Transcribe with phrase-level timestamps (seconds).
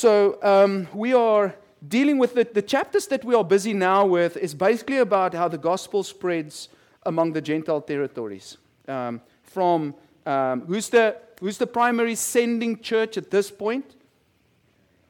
[0.00, 1.54] So um, we are
[1.86, 5.46] dealing with the, the chapters that we are busy now with is basically about how
[5.46, 6.70] the gospel spreads
[7.04, 8.56] among the Gentile territories.
[8.88, 9.94] Um, from
[10.24, 13.94] um, who's, the, who's the primary sending church at this point?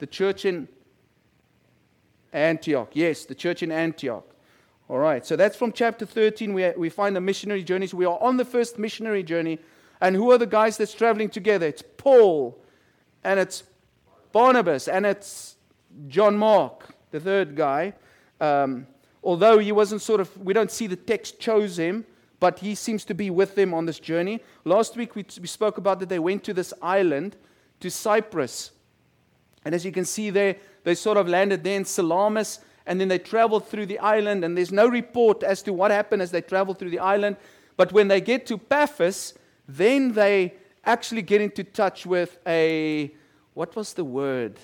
[0.00, 0.66] The church in
[2.32, 2.91] Antioch.
[2.93, 4.27] Yes, the church in Antioch.
[4.88, 6.52] All right, so that's from chapter 13.
[6.52, 7.95] We, we find the missionary journeys.
[7.95, 9.61] We are on the first missionary journey.
[10.00, 11.68] And who are the guys that's traveling together?
[11.68, 12.59] It's Paul,
[13.22, 13.62] and it's
[14.32, 15.56] Barnabas, and it's
[16.08, 17.94] John Mark, the third guy.
[18.40, 18.86] Um,
[19.22, 22.04] although he wasn't sort of, we don't see the text chose him,
[22.38, 24.40] but he seems to be with them on this journey.
[24.64, 27.36] Last week we, we spoke about that they went to this island,
[27.80, 28.72] to Cyprus.
[29.64, 33.08] And as you can see there, they sort of landed there in Salamis, and then
[33.08, 36.41] they traveled through the island, and there's no report as to what happened as they
[36.41, 37.36] traveled through the island.
[37.77, 39.34] But when they get to Paphos,
[39.69, 43.14] then they actually get into touch with a,
[43.55, 44.59] what was the word?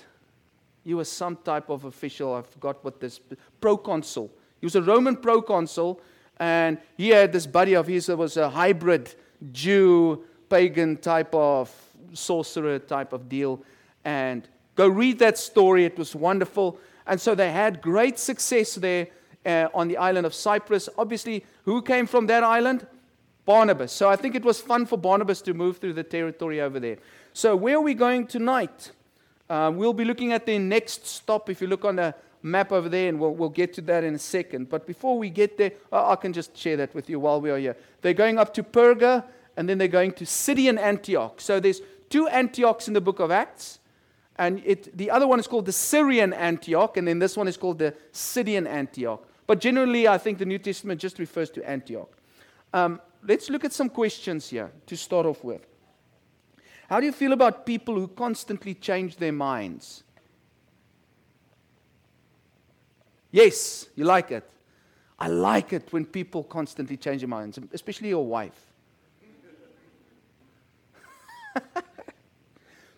[0.83, 3.19] He was some type of official, I forgot what this,
[3.59, 4.31] proconsul.
[4.59, 6.01] He was a Roman proconsul,
[6.39, 9.13] and he had this buddy of his that was a hybrid
[9.51, 11.73] Jew, pagan type of
[12.13, 13.61] sorcerer type of deal.
[14.05, 16.79] And go read that story, it was wonderful.
[17.05, 19.07] And so they had great success there
[19.45, 20.89] uh, on the island of Cyprus.
[20.97, 22.87] Obviously, who came from that island?
[23.45, 23.93] Barnabas.
[23.93, 26.97] So I think it was fun for Barnabas to move through the territory over there.
[27.37, 28.89] So, where are we going tonight?
[29.47, 32.89] Um, we'll be looking at the next stop if you look on the map over
[32.89, 34.71] there, and we'll, we'll get to that in a second.
[34.71, 37.59] But before we get there, I can just share that with you while we are
[37.59, 37.77] here.
[38.01, 39.23] They're going up to Perga,
[39.55, 41.39] and then they're going to Pisidian Antioch.
[41.39, 43.77] So, there's two Antiochs in the book of Acts.
[44.37, 47.55] And it, the other one is called the Syrian Antioch, and then this one is
[47.55, 49.23] called the Pisidian Antioch.
[49.45, 52.11] But generally, I think the New Testament just refers to Antioch.
[52.73, 55.66] Um, let's look at some questions here to start off with.
[56.89, 60.03] How do you feel about people who constantly change their minds?
[63.31, 64.49] Yes, you like it.
[65.19, 68.59] I like it when people constantly change their minds, especially your wife.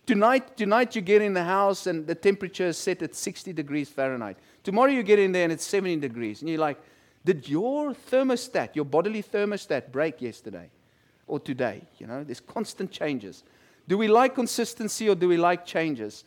[0.05, 3.89] tonight, tonight you get in the house and the temperature is set at 60 degrees
[3.89, 4.38] Fahrenheit.
[4.63, 6.41] Tomorrow you get in there and it's 70 degrees.
[6.41, 6.79] And you're like,
[7.25, 10.69] did your thermostat, your bodily thermostat, break yesterday
[11.25, 11.81] or today?
[11.97, 13.44] You know, there's constant changes.
[13.89, 16.23] Do we like consistency or do we like changes?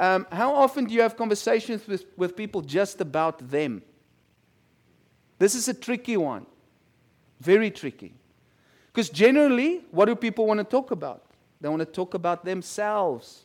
[0.00, 3.82] Um, how often do you have conversations with, with people just about them?
[5.38, 6.46] This is a tricky one.
[7.38, 8.14] Very tricky.
[8.86, 11.22] Because generally, what do people want to talk about?
[11.60, 13.44] They want to talk about themselves.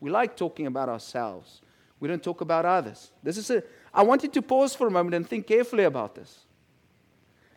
[0.00, 1.62] We like talking about ourselves.
[2.00, 3.10] We don't talk about others.
[3.22, 3.62] This is a,
[3.94, 6.40] I want you to pause for a moment and think carefully about this.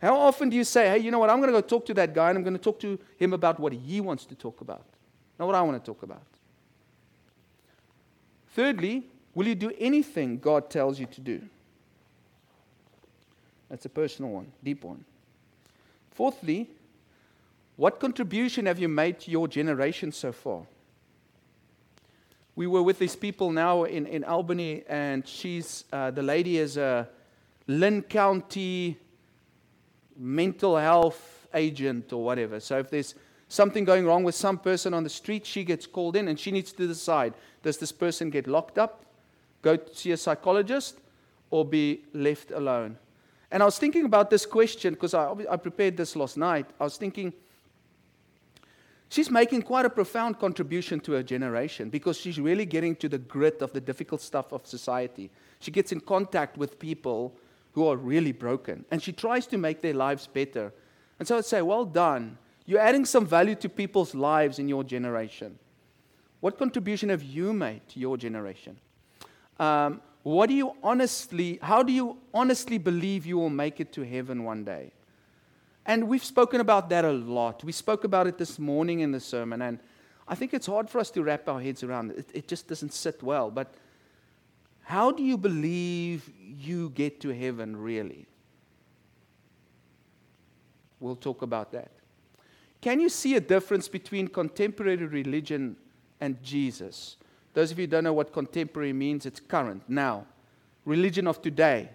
[0.01, 1.94] How often do you say, hey, you know what, I'm going to go talk to
[1.95, 4.61] that guy and I'm going to talk to him about what he wants to talk
[4.61, 4.85] about,
[5.41, 6.24] not what I want to talk about?
[8.56, 9.03] Thirdly,
[9.35, 11.41] will you do anything God tells you to do?
[13.69, 15.03] That's a personal one, deep one.
[16.12, 16.69] Fourthly,
[17.75, 20.63] what contribution have you made to your generation so far?
[22.56, 26.78] we were with these people now in, in Albany, and she's uh, the lady is
[26.78, 27.08] a
[27.68, 28.97] Linn County
[30.18, 32.59] mental health agent or whatever.
[32.59, 33.16] So if there's
[33.51, 36.51] something going wrong with some person on the street, she gets called in and she
[36.51, 39.06] needs to decide does this person get locked up,
[39.62, 41.00] go see a psychologist,
[41.51, 42.97] or be left alone?
[43.51, 46.66] And I was thinking about this question because I, I prepared this last night.
[46.79, 47.34] I was thinking,
[49.09, 53.17] she's making quite a profound contribution to her generation because she's really getting to the
[53.17, 55.29] grit of the difficult stuff of society.
[55.59, 57.35] She gets in contact with people
[57.73, 60.72] who are really broken and she tries to make their lives better.
[61.19, 62.38] And so I'd say, well done.
[62.72, 65.59] You're adding some value to people's lives in your generation.
[66.40, 68.78] What contribution have you made to your generation?
[69.59, 74.04] Um, what do you honestly, how do you honestly believe you will make it to
[74.04, 74.94] heaven one day?
[75.86, 77.62] And we've spoken about that a lot.
[77.62, 79.78] We spoke about it this morning in the sermon, and
[80.26, 82.32] I think it's hard for us to wrap our heads around it.
[82.34, 83.52] It just doesn't sit well.
[83.52, 83.74] But
[84.84, 88.28] how do you believe you get to heaven really?
[91.02, 91.91] We'll talk about that.
[92.81, 95.78] Can you see a difference between contemporary religion
[96.19, 97.17] and Jesus?
[97.53, 100.25] Those of you who don't know what contemporary means, it's current, now.
[100.83, 101.89] Religion of today.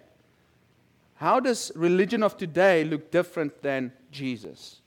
[1.15, 4.79] How does religion of today look different than Jesus?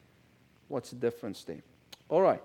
[0.68, 1.62] What's the difference there?
[2.08, 2.42] All right.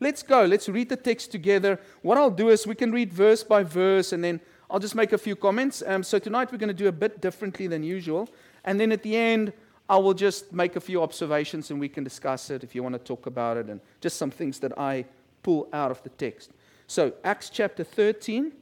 [0.00, 0.44] Let's go.
[0.44, 1.78] Let's read the text together.
[2.02, 5.12] What I'll do is we can read verse by verse and then I'll just make
[5.12, 5.82] a few comments.
[5.86, 8.28] Um, so tonight we're going to do a bit differently than usual.
[8.64, 9.52] And then at the end,
[9.88, 12.94] I will just make a few observations and we can discuss it if you want
[12.94, 15.04] to talk about it and just some things that I
[15.42, 16.50] pull out of the text.
[16.88, 18.52] So, Acts chapter 13,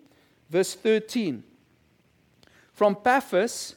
[0.51, 1.43] verse 13.
[2.73, 3.77] From Paphos,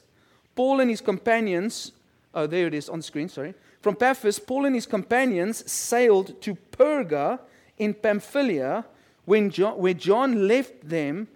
[0.55, 1.91] Paul and his companions,
[2.33, 3.53] oh, there it is on the screen, sorry.
[3.81, 7.39] From Paphos, Paul and his companions sailed to Perga
[7.77, 8.83] in Pamphylia
[9.25, 11.27] when John, where John left them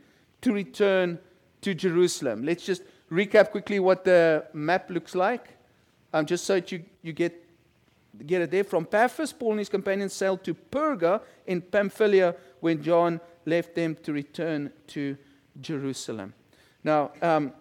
[0.41, 1.19] to return
[1.61, 2.43] to Jerusalem.
[2.43, 2.81] Let's just
[3.11, 5.49] recap quickly what the map looks like,
[6.13, 7.33] um, just so that you, you get,
[8.25, 8.63] get it there.
[8.63, 13.97] From Paphos, Paul and his companions sailed to Perga in Pamphylia when John left them
[14.03, 15.17] to return to
[15.59, 16.33] Jerusalem.
[16.83, 17.53] Now, um,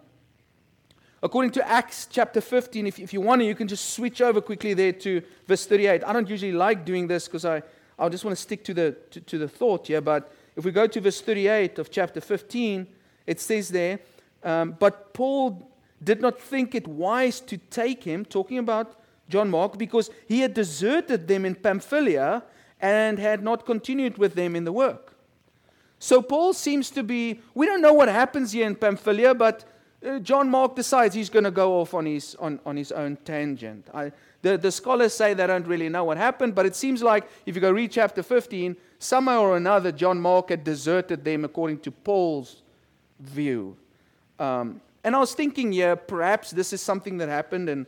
[1.23, 4.41] according to Acts chapter 15, if, if you want to, you can just switch over
[4.41, 6.03] quickly there to verse 38.
[6.03, 7.61] I don't usually like doing this because I,
[7.97, 10.71] I just want to stick to the, to, to the thought here, but if we
[10.71, 12.87] go to verse 38 of chapter 15,
[13.25, 13.99] it says there,
[14.43, 15.70] um, but Paul
[16.03, 18.99] did not think it wise to take him, talking about
[19.29, 22.43] John Mark, because he had deserted them in Pamphylia
[22.79, 25.15] and had not continued with them in the work.
[25.99, 29.65] So Paul seems to be, we don't know what happens here in Pamphylia, but
[30.03, 33.17] uh, John Mark decides he's going to go off on his, on, on his own
[33.17, 33.87] tangent.
[33.93, 34.11] I,
[34.41, 37.53] the, the scholars say they don't really know what happened, but it seems like if
[37.53, 41.91] you go read chapter 15, somehow or another, John Mark had deserted them according to
[41.91, 42.63] Paul's
[43.19, 43.77] view.
[44.39, 47.85] Um, and I was thinking, yeah, perhaps this is something that happened, and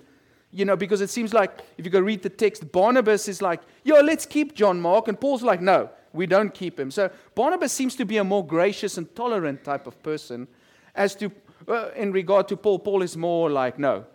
[0.52, 3.62] you know, because it seems like if you go read the text, Barnabas is like,
[3.84, 6.92] yo, let's keep John Mark, and Paul's like, no, we don't keep him.
[6.92, 10.48] So Barnabas seems to be a more gracious and tolerant type of person.
[10.96, 11.32] As to
[11.68, 14.06] uh, in regard to Paul, Paul is more like, no,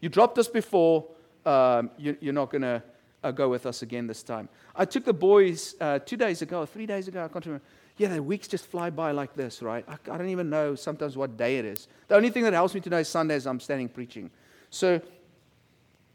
[0.00, 1.06] you dropped us before,
[1.44, 2.82] um, you, are not going to
[3.24, 4.48] uh, go with us again this time.
[4.76, 7.64] I took the boys uh, two days ago, three days ago, I can't remember.
[7.98, 9.84] Yeah, the weeks just fly by like this, right?
[9.88, 11.88] I, I, don't even know sometimes what day it is.
[12.06, 14.30] The only thing that helps me to know is Sundays I'm standing preaching.
[14.70, 15.00] So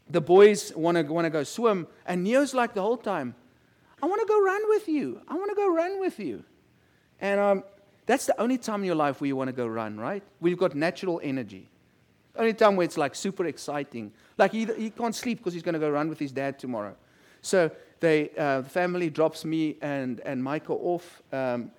[0.08, 3.34] the boys want to want to go swim, and Neo's like the whole time,
[4.02, 5.20] I want to go run with you.
[5.28, 6.42] I want to go run with you.
[7.20, 7.64] And um,
[8.06, 10.22] that's the only time in your life where you want to go run, right?
[10.40, 11.68] Where you've got natural energy.
[12.36, 14.12] Only time where it's like super exciting.
[14.36, 16.96] Like he, he can't sleep because he's going to go run with his dad tomorrow.
[17.42, 17.70] So
[18.04, 21.22] they, uh, the family drops me and, and Michael off.
[21.32, 21.70] Um,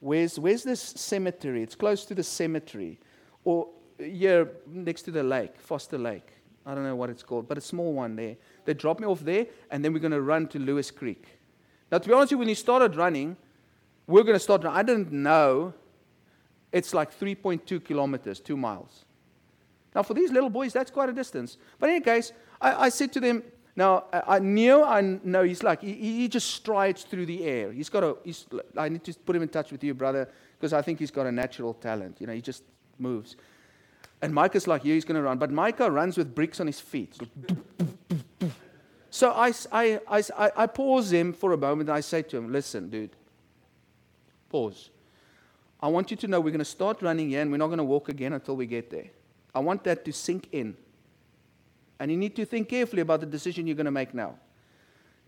[0.00, 1.62] where's, where's this cemetery?
[1.62, 3.00] It's close to the cemetery.
[3.44, 3.68] Or
[3.98, 6.28] here next to the lake, Foster Lake.
[6.64, 8.36] I don't know what it's called, but a small one there.
[8.64, 11.26] They drop me off there, and then we're going to run to Lewis Creek.
[11.90, 13.36] Now, to be honest with you, when he started running,
[14.06, 14.64] we're going to start.
[14.64, 15.74] I didn't know
[16.70, 19.04] it's like 3.2 kilometers, two miles.
[19.96, 21.58] Now, for these little boys, that's quite a distance.
[21.80, 23.42] But in any case, I, I said to them,
[23.74, 27.72] now, I, I knew, I know he's like, he, he, just strides through the air.
[27.72, 28.46] He's got a, he's,
[28.76, 30.28] I need to put him in touch with you, brother,
[30.58, 32.20] because I think he's got a natural talent.
[32.20, 32.64] You know, he just
[32.98, 33.36] moves.
[34.20, 35.38] And Micah's like, yeah, he's going to run.
[35.38, 37.18] But Micah runs with bricks on his feet.
[39.10, 42.50] So I, I, I, I pause him for a moment and I say to him,
[42.50, 43.10] listen, dude,
[44.48, 44.90] pause.
[45.82, 47.78] I want you to know we're going to start running here and we're not going
[47.78, 49.10] to walk again until we get there.
[49.54, 50.76] I want that to sink in.
[52.02, 54.34] And you need to think carefully about the decision you're going to make now.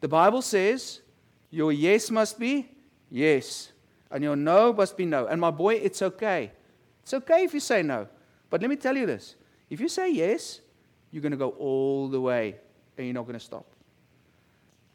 [0.00, 1.02] The Bible says
[1.48, 2.68] your yes must be
[3.08, 3.70] yes,
[4.10, 5.28] and your no must be no.
[5.28, 6.50] And my boy, it's okay.
[7.04, 8.08] It's okay if you say no.
[8.50, 9.36] But let me tell you this
[9.70, 10.62] if you say yes,
[11.12, 12.56] you're going to go all the way
[12.98, 13.66] and you're not going to stop.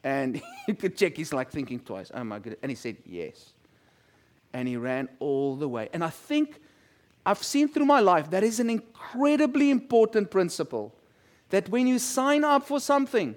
[0.04, 2.10] And you could check, he's like thinking twice.
[2.12, 2.58] Oh my goodness.
[2.60, 3.54] And he said yes.
[4.52, 5.88] And he ran all the way.
[5.94, 6.60] And I think
[7.24, 10.94] I've seen through my life that is an incredibly important principle
[11.50, 13.36] that when you sign up for something,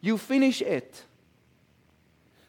[0.00, 1.04] you finish it.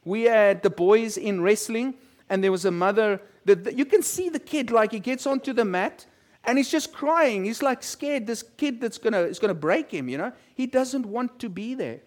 [0.03, 1.96] We had the boys in wrestling,
[2.29, 3.22] and there was a mother.
[3.46, 6.06] That, you can see the kid, like he gets onto the mat
[6.48, 7.44] and he's just crying.
[7.44, 10.32] He's like scared this kid that's gonna, is to break him, you know?
[10.56, 12.00] He doesn't want to be there.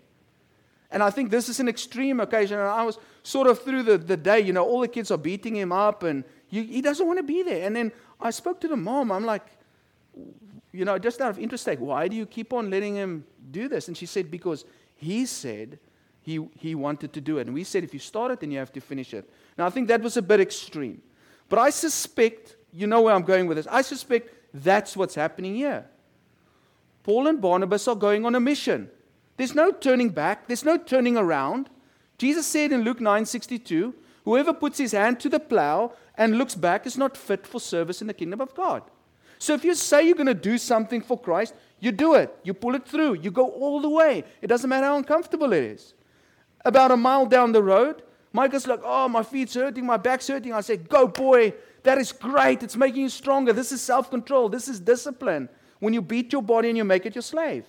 [0.90, 2.58] And I think this is an extreme occasion.
[2.58, 5.18] And I was sort of through the, the day, you know, all the kids are
[5.18, 7.66] beating him up and you, he doesn't want to be there.
[7.66, 9.12] And then I spoke to the mom.
[9.12, 9.46] I'm like,
[10.72, 13.68] you know, just out of interest, like, why do you keep on letting him do
[13.68, 13.88] this?
[13.88, 14.64] And she said, because
[14.96, 15.78] he said
[16.22, 17.46] he, he wanted to do it.
[17.46, 19.28] And we said, if you start it, then you have to finish it.
[19.58, 21.02] Now, I think that was a bit extreme.
[21.48, 25.54] But I suspect, you know where I'm going with this, I suspect that's what's happening
[25.54, 25.86] here.
[27.02, 28.90] Paul and Barnabas are going on a mission.
[29.36, 31.70] There's no turning back, there's no turning around.
[32.18, 36.86] Jesus said in Luke 9:62, whoever puts his hand to the plow and looks back
[36.86, 38.82] is not fit for service in the kingdom of God.
[39.40, 42.32] So if you say you're going to do something for Christ, you do it.
[42.44, 43.14] You pull it through.
[43.14, 44.22] You go all the way.
[44.42, 45.94] It doesn't matter how uncomfortable it is.
[46.62, 48.02] About a mile down the road,
[48.34, 50.52] Micah's like, Oh, my feet's hurting, my back's hurting.
[50.52, 51.54] I said, Go, boy.
[51.84, 52.62] That is great.
[52.62, 53.54] It's making you stronger.
[53.54, 54.50] This is self control.
[54.50, 55.48] This is discipline.
[55.78, 57.64] When you beat your body and you make it your slave.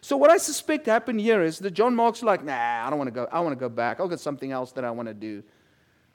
[0.00, 3.08] So, what I suspect happened here is that John Mark's like, Nah, I don't want
[3.08, 3.28] to go.
[3.30, 4.00] I want to go back.
[4.00, 5.44] I'll get something else that I want to do.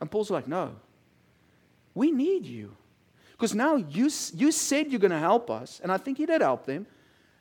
[0.01, 0.75] And Paul's like, No.
[1.95, 2.75] We need you.
[3.39, 6.41] Because now you, you said you're going to help us, and I think He did
[6.41, 6.86] help them,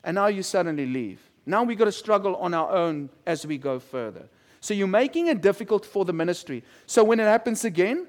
[0.01, 1.19] and now you suddenly leave.
[1.45, 4.29] Now we've got to struggle on our own as we go further.
[4.61, 6.63] So you're making it difficult for the ministry.
[6.85, 8.07] So when it happens again,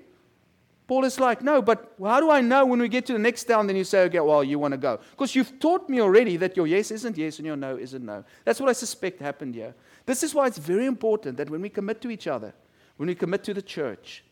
[0.86, 3.44] Paul is like, no, but how do I know when we get to the next
[3.44, 3.66] town?
[3.66, 5.00] Then you say, okay, well, you want to go.
[5.10, 8.24] Because you've taught me already that your yes isn't yes and your no isn't no.
[8.44, 9.74] That's what I suspect happened here.
[10.06, 12.54] This is why it's very important that when we commit to each other,
[12.98, 14.22] when we commit to the church,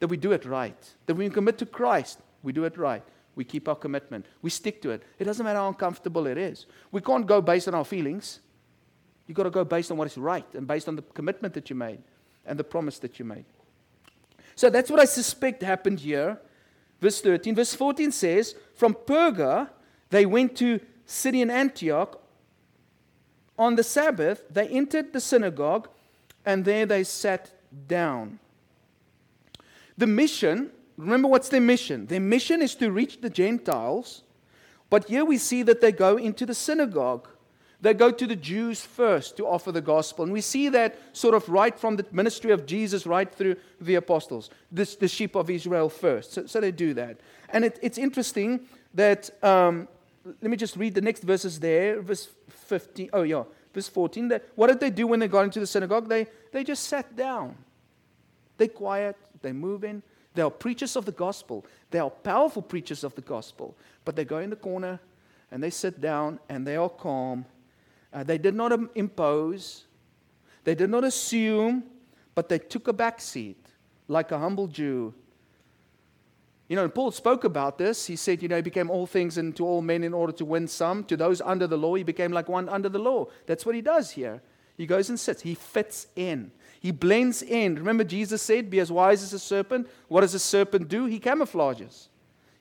[0.00, 0.94] that we do it right.
[1.06, 3.02] That we commit to Christ, we do it right.
[3.34, 4.26] We keep our commitment.
[4.42, 5.02] We stick to it.
[5.18, 6.66] It doesn't matter how uncomfortable it is.
[6.90, 8.40] We can't go based on our feelings.
[9.26, 11.70] You've got to go based on what is right and based on the commitment that
[11.70, 12.00] you made
[12.46, 13.44] and the promise that you made.
[14.56, 16.40] So that's what I suspect happened here.
[17.00, 17.54] Verse 13.
[17.54, 19.70] Verse 14 says, From Perga,
[20.10, 22.20] they went to Pisidian Antioch.
[23.58, 25.88] On the Sabbath, they entered the synagogue,
[26.44, 27.50] and there they sat
[27.86, 28.38] down.
[29.96, 32.06] The mission, remember what's their mission?
[32.06, 34.22] Their mission is to reach the Gentiles,
[34.90, 37.28] but here we see that they go into the synagogue.
[37.80, 40.24] They go to the Jews first to offer the gospel.
[40.24, 43.94] And we see that sort of right from the ministry of Jesus right through the
[43.94, 46.32] apostles, this, the sheep of Israel first.
[46.32, 47.18] So, so they do that.
[47.50, 49.86] And it, it's interesting that, um,
[50.24, 52.02] let me just read the next verses there.
[52.02, 54.28] Verse 15, oh yeah, verse 14.
[54.28, 56.08] That, what did they do when they got into the synagogue?
[56.08, 57.54] They, they just sat down.
[58.56, 60.02] They quiet, they move in.
[60.38, 61.66] They are preachers of the gospel.
[61.90, 63.74] They are powerful preachers of the gospel.
[64.04, 65.00] But they go in the corner
[65.50, 67.44] and they sit down and they are calm
[68.12, 69.84] uh, they did not impose,
[70.64, 71.84] they did not assume,
[72.34, 73.58] but they took a back seat
[74.06, 75.12] like a humble Jew.
[76.68, 78.06] You know, Paul spoke about this.
[78.06, 80.44] He said, you know, he became all things and to all men in order to
[80.44, 81.02] win some.
[81.04, 83.26] To those under the law, he became like one under the law.
[83.46, 84.42] That's what he does here.
[84.78, 85.42] He goes and sits.
[85.42, 86.52] He fits in.
[86.80, 87.74] He blends in.
[87.74, 89.88] Remember, Jesus said, Be as wise as a serpent.
[90.06, 91.06] What does a serpent do?
[91.06, 92.06] He camouflages.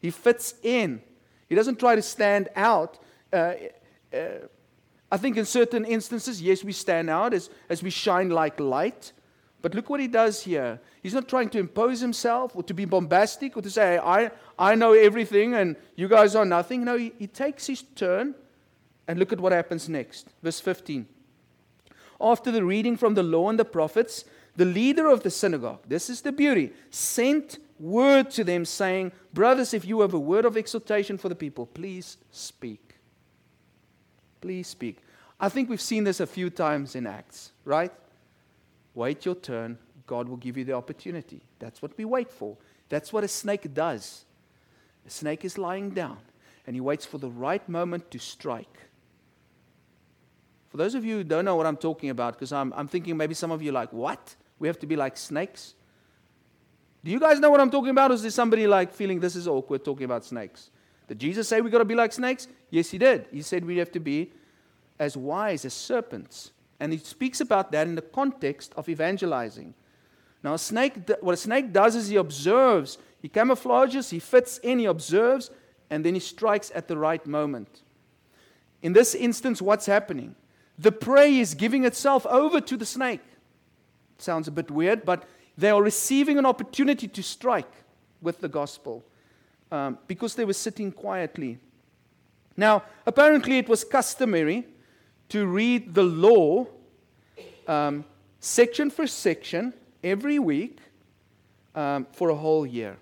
[0.02, 1.02] He fits in.
[1.48, 2.98] He doesn't try to stand out.
[3.32, 3.54] Uh,
[4.12, 4.18] uh,
[5.12, 9.14] I think in certain instances, yes, we stand out as, as we shine like light.
[9.62, 10.80] But look what he does here.
[11.04, 14.74] He's not trying to impose himself or to be bombastic or to say, I, I
[14.74, 16.84] know everything and you guys are nothing.
[16.84, 18.34] No, he, he takes his turn
[19.08, 20.28] and look at what happens next.
[20.42, 21.08] Verse 15.
[22.20, 26.10] After the reading from the law and the prophets, the leader of the synagogue, this
[26.10, 30.58] is the beauty, sent word to them saying, Brothers, if you have a word of
[30.58, 32.96] exhortation for the people, please speak.
[34.42, 34.98] Please speak.
[35.40, 37.92] I think we've seen this a few times in Acts, right?
[38.96, 39.78] Wait your turn.
[40.08, 41.42] God will give you the opportunity.
[41.60, 42.58] That's what we wait for.
[42.90, 44.26] That's what a snake does.
[45.06, 46.18] A snake is lying down
[46.66, 48.87] and he waits for the right moment to strike.
[50.70, 53.16] For those of you who don't know what I'm talking about, because I'm, I'm thinking
[53.16, 54.36] maybe some of you like, what?
[54.60, 55.76] We have to be like snakes?
[57.04, 58.12] Do you guys know what I'm talking about?
[58.12, 60.72] Or is there somebody like feeling this is awkward talking about snakes?
[61.08, 62.48] Did Jesus say we got to be like snakes?
[62.70, 63.28] Yes, he did.
[63.32, 64.32] He said we have to be
[65.00, 66.52] as wise as serpents.
[66.80, 69.74] And he speaks about that in the context of evangelizing.
[70.44, 74.80] Now, a snake, what a snake does is he observes, he camouflages, he fits in,
[74.80, 75.50] he observes,
[75.90, 77.82] and then he strikes at the right moment.
[78.82, 80.36] In this instance, what's happening?
[80.78, 83.22] The prey is giving itself over to the snake.
[84.18, 85.24] Sounds a bit weird, but
[85.58, 87.72] they are receiving an opportunity to strike
[88.22, 89.04] with the gospel
[89.72, 91.60] um, because they were sitting quietly.
[92.56, 94.66] Now, apparently, it was customary
[95.30, 96.68] to read the law
[97.68, 98.06] um,
[98.40, 100.80] section for section every week
[101.76, 102.98] um, for a whole year.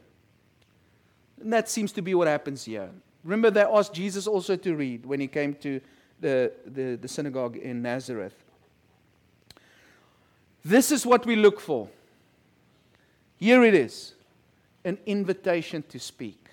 [1.41, 2.89] And that seems to be what happens here.
[3.23, 5.81] Remember, they asked Jesus also to read when he came to
[6.19, 8.35] the, the, the synagogue in Nazareth.
[10.63, 11.89] This is what we look for.
[13.37, 14.13] Here it is
[14.83, 16.47] an invitation to speak.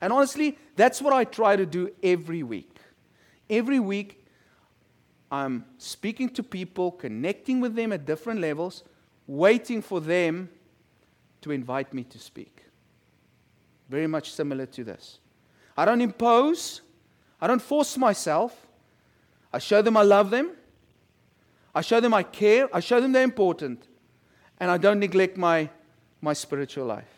[0.00, 2.76] And honestly, that's what I try to do every week.
[3.50, 4.24] Every week,
[5.30, 8.84] I'm speaking to people, connecting with them at different levels,
[9.26, 10.48] waiting for them
[11.40, 12.64] to invite me to speak.
[13.88, 15.18] Very much similar to this.
[15.76, 16.82] I don't impose,
[17.40, 18.67] I don't force myself.
[19.52, 20.52] I show them I love them.
[21.74, 22.68] I show them I care.
[22.74, 23.86] I show them they're important.
[24.58, 25.70] And I don't neglect my,
[26.20, 27.08] my spiritual life.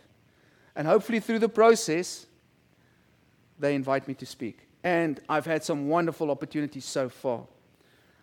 [0.76, 2.26] And hopefully, through the process,
[3.58, 4.68] they invite me to speak.
[4.82, 7.42] And I've had some wonderful opportunities so far.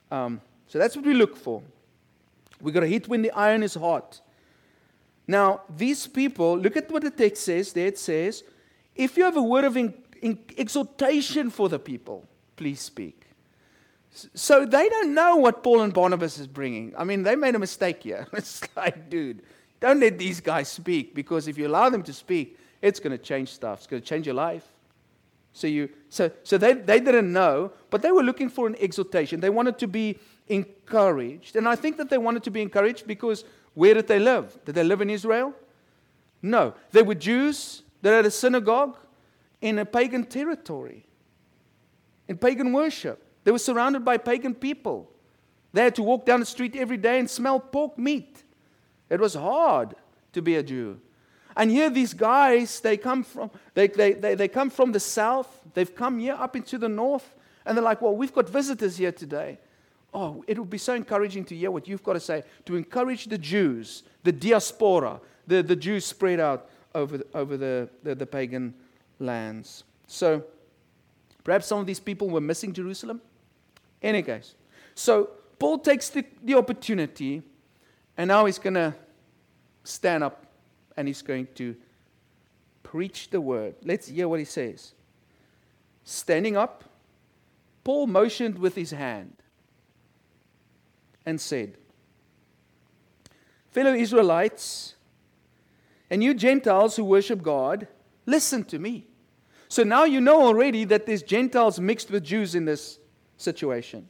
[0.10, 1.62] Um, so that's what we look for.
[2.62, 4.22] We've got to hit when the iron is hot.
[5.28, 7.74] Now, these people, look at what the text says.
[7.74, 8.44] There it says,
[8.96, 13.26] if you have a word of in, in exhortation for the people, please speak.
[14.12, 16.94] So they don't know what Paul and Barnabas is bringing.
[16.98, 18.28] I mean, they made a mistake here.
[18.34, 19.44] It's like, dude,
[19.80, 23.24] don't let these guys speak because if you allow them to speak, it's going to
[23.24, 23.80] change stuff.
[23.80, 24.66] It's going to change your life.
[25.54, 29.40] So, you, so, so they, they didn't know, but they were looking for an exhortation.
[29.40, 31.56] They wanted to be encouraged.
[31.56, 34.58] And I think that they wanted to be encouraged because where did they live?
[34.66, 35.54] Did they live in Israel?
[36.42, 36.74] No.
[36.92, 38.98] They were Jews that had a synagogue
[39.62, 41.06] in a pagan territory,
[42.28, 43.24] in pagan worship.
[43.48, 45.10] They were surrounded by pagan people.
[45.72, 48.44] They had to walk down the street every day and smell pork meat.
[49.10, 49.96] It was hard
[50.34, 51.00] to be a Jew.
[51.56, 55.62] And here these guys, they come from, they, they, they, they come from the south.
[55.74, 57.36] They've come here up into the north.
[57.66, 59.60] And they're like, well, we've got visitors here today.
[60.14, 63.28] Oh, it would be so encouraging to hear what you've got to say, to encourage
[63.28, 68.74] the Jews, the diaspora, the, the Jews spread out over, over the, the, the pagan
[69.20, 69.86] lands.
[70.06, 70.44] So
[71.46, 73.22] perhaps some of these people were missing Jerusalem.
[74.02, 74.56] Any case.
[74.96, 77.42] So Paul takes the, the opportunity
[78.18, 78.94] and now he's going to
[79.84, 80.46] stand up
[80.96, 81.76] and he's going to
[82.84, 83.76] preach the word.
[83.84, 84.94] Let's hear what he says.
[86.04, 86.84] Standing up,
[87.84, 89.34] Paul motioned with his hand
[91.26, 91.78] and said,
[93.70, 94.96] Fellow Israelites,
[96.10, 97.88] and you Gentiles who worship God,
[98.26, 99.08] listen to me.
[99.68, 103.00] So now you know already that there's Gentiles mixed with Jews in this
[103.38, 104.08] situation.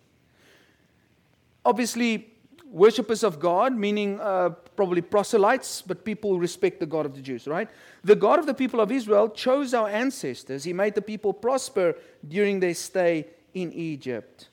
[1.64, 2.34] Obviously,
[2.66, 7.22] worshippers of God, meaning uh, probably proselytes, but people who respect the God of the
[7.22, 7.70] Jews, right?
[8.04, 10.64] The God of the people of Israel chose our ancestors.
[10.64, 11.96] He made the people prosper
[12.28, 14.50] during their stay in Egypt.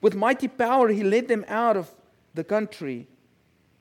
[0.00, 1.90] With mighty power, he led them out of
[2.34, 3.06] the country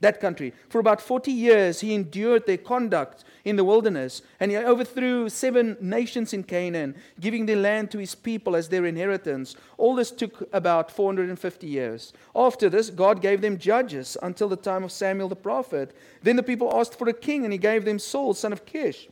[0.03, 0.53] that country.
[0.69, 5.75] For about 40 years, he endured their conduct in the wilderness, and he overthrew seven
[5.81, 9.55] nations in Canaan, giving the land to his people as their inheritance.
[9.77, 12.13] All this took about 450 years.
[12.35, 15.95] After this, God gave them judges until the time of Samuel the prophet.
[16.21, 19.07] Then the people asked for a king, and he gave them Saul, son of Kish.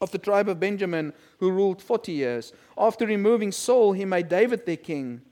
[0.00, 2.52] Of the tribe of Benjamin, who ruled 40 years.
[2.76, 5.22] After removing Saul, he made David their king.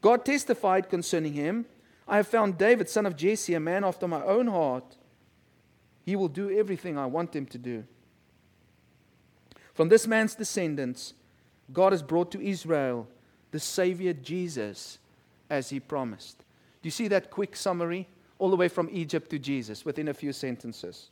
[0.00, 1.66] God testified concerning him
[2.06, 4.96] I have found David, son of Jesse, a man after my own heart.
[6.04, 7.84] He will do everything I want him to do.
[9.74, 11.14] From this man's descendants,
[11.72, 13.08] God has brought to Israel
[13.50, 14.98] the Savior Jesus
[15.48, 16.38] as he promised.
[16.82, 18.08] Do you see that quick summary?
[18.38, 21.10] All the way from Egypt to Jesus within a few sentences.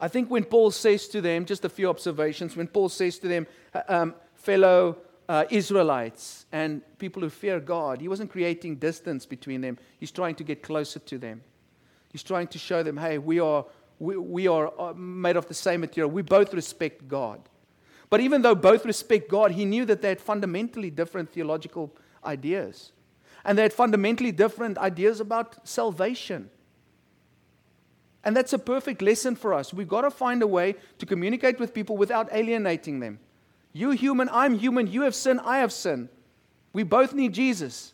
[0.00, 3.28] I think when Paul says to them, just a few observations, when Paul says to
[3.28, 4.96] them, uh, um, fellow
[5.30, 8.00] uh, Israelites and people who fear God.
[8.00, 11.42] He wasn't creating distance between them, He's trying to get closer to them.
[12.10, 13.64] He's trying to show them, hey, we are,
[14.00, 16.10] we, we are uh, made of the same material.
[16.10, 17.40] We both respect God.
[18.08, 22.90] But even though both respect God, he knew that they had fundamentally different theological ideas.
[23.44, 26.50] And they had fundamentally different ideas about salvation.
[28.24, 29.72] And that's a perfect lesson for us.
[29.72, 33.20] We've got to find a way to communicate with people without alienating them.
[33.72, 34.86] You human, I'm human.
[34.86, 36.08] You have sin, I have sin.
[36.72, 37.92] We both need Jesus.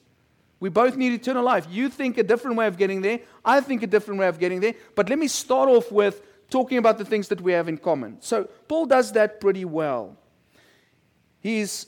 [0.59, 1.67] We both need eternal life.
[1.71, 3.21] You think a different way of getting there.
[3.45, 4.75] I think a different way of getting there.
[4.95, 8.17] But let me start off with talking about the things that we have in common.
[8.21, 10.17] So, Paul does that pretty well.
[11.41, 11.87] He's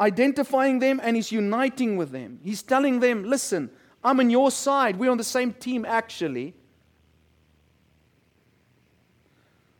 [0.00, 2.40] identifying them and he's uniting with them.
[2.42, 3.70] He's telling them, listen,
[4.02, 4.96] I'm on your side.
[4.96, 6.54] We're on the same team, actually.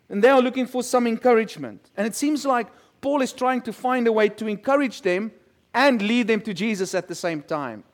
[0.09, 1.91] And they are looking for some encouragement.
[1.97, 2.69] And it seems like
[3.07, 5.31] Paul is trying to find a way to encourage them
[5.73, 7.85] and lead them to Jesus at the same time.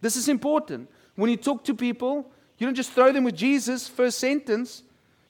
[0.00, 0.88] This is important.
[1.14, 4.82] When you talk to people, you don't just throw them with Jesus, first sentence.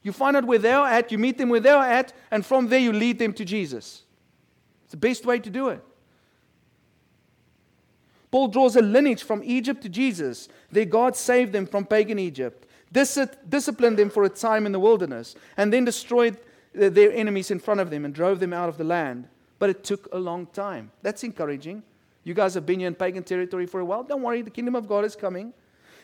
[0.05, 2.79] You find out where they're at, you meet them where they're at, and from there
[2.79, 4.05] you lead them to Jesus.
[4.85, 5.83] It's the best way to do it.
[8.31, 10.49] Paul draws a lineage from Egypt to Jesus.
[10.71, 15.35] There, God saved them from pagan Egypt, disciplined them for a time in the wilderness,
[15.57, 16.39] and then destroyed
[16.73, 19.29] their enemies in front of them and drove them out of the land.
[19.59, 20.91] But it took a long time.
[21.03, 21.83] That's encouraging.
[22.25, 24.03] You guys have been here in pagan territory for a while.
[24.03, 25.53] Don't worry, the kingdom of God is coming.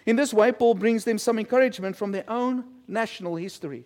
[0.07, 3.85] In this way, Paul brings them some encouragement from their own national history.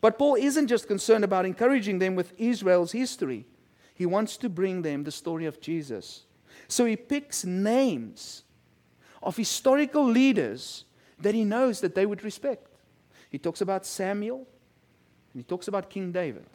[0.00, 3.46] But Paul isn't just concerned about encouraging them with Israel's history,
[3.94, 6.24] he wants to bring them the story of Jesus.
[6.66, 8.42] So he picks names
[9.22, 10.84] of historical leaders
[11.20, 12.68] that he knows that they would respect.
[13.30, 14.46] He talks about Samuel,
[15.34, 16.46] and he talks about King David.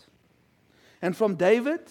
[1.01, 1.81] And from David,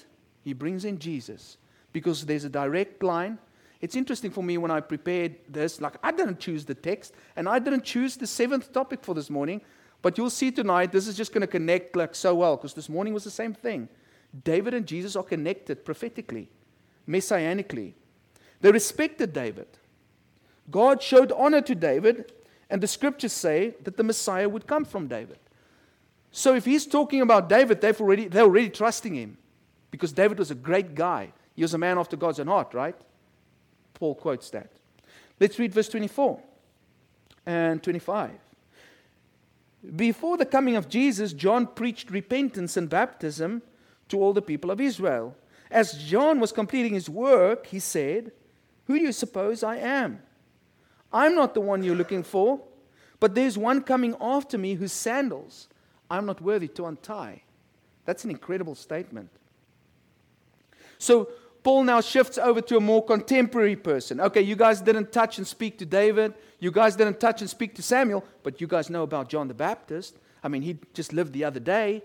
[0.43, 1.59] he brings in Jesus
[1.93, 3.39] because there's a direct line.
[3.81, 7.49] It's interesting for me when I prepared this, like I didn't choose the text and
[7.49, 9.61] I didn't choose the seventh topic for this morning,
[10.01, 12.89] but you'll see tonight this is just going to connect like so well because this
[12.89, 13.89] morning was the same thing.
[14.45, 16.49] David and Jesus are connected prophetically,
[17.07, 17.93] messianically.
[18.61, 19.69] They respected David.
[20.71, 22.33] God showed honor to David,
[22.69, 25.39] and the scriptures say that the Messiah would come from David.
[26.31, 29.39] So if he's talking about David, they've already, they're already trusting him
[29.91, 31.33] because David was a great guy.
[31.55, 32.95] He was a man after God's own heart, right?
[33.95, 34.71] Paul quotes that.
[35.41, 36.41] Let's read verse 24
[37.47, 38.31] and 25.
[39.97, 43.63] Before the coming of Jesus, John preached repentance and baptism
[44.09, 45.37] to all the people of Israel.
[45.71, 48.33] As John was completing his work, he said,
[48.87, 50.23] Who do you suppose I am?
[51.13, 52.61] I'm not the one you're looking for,
[53.21, 55.69] but there's one coming after me whose sandals
[56.11, 57.43] I'm not worthy to untie.
[58.05, 59.31] That's an incredible statement.
[60.99, 61.29] So,
[61.63, 64.21] Paul now shifts over to a more contemporary person.
[64.21, 66.35] Okay, you guys didn't touch and speak to David.
[66.61, 69.55] You guys didn't touch and speak to Samuel, but you guys know about John the
[69.55, 70.17] Baptist.
[70.43, 72.03] I mean, he just lived the other day.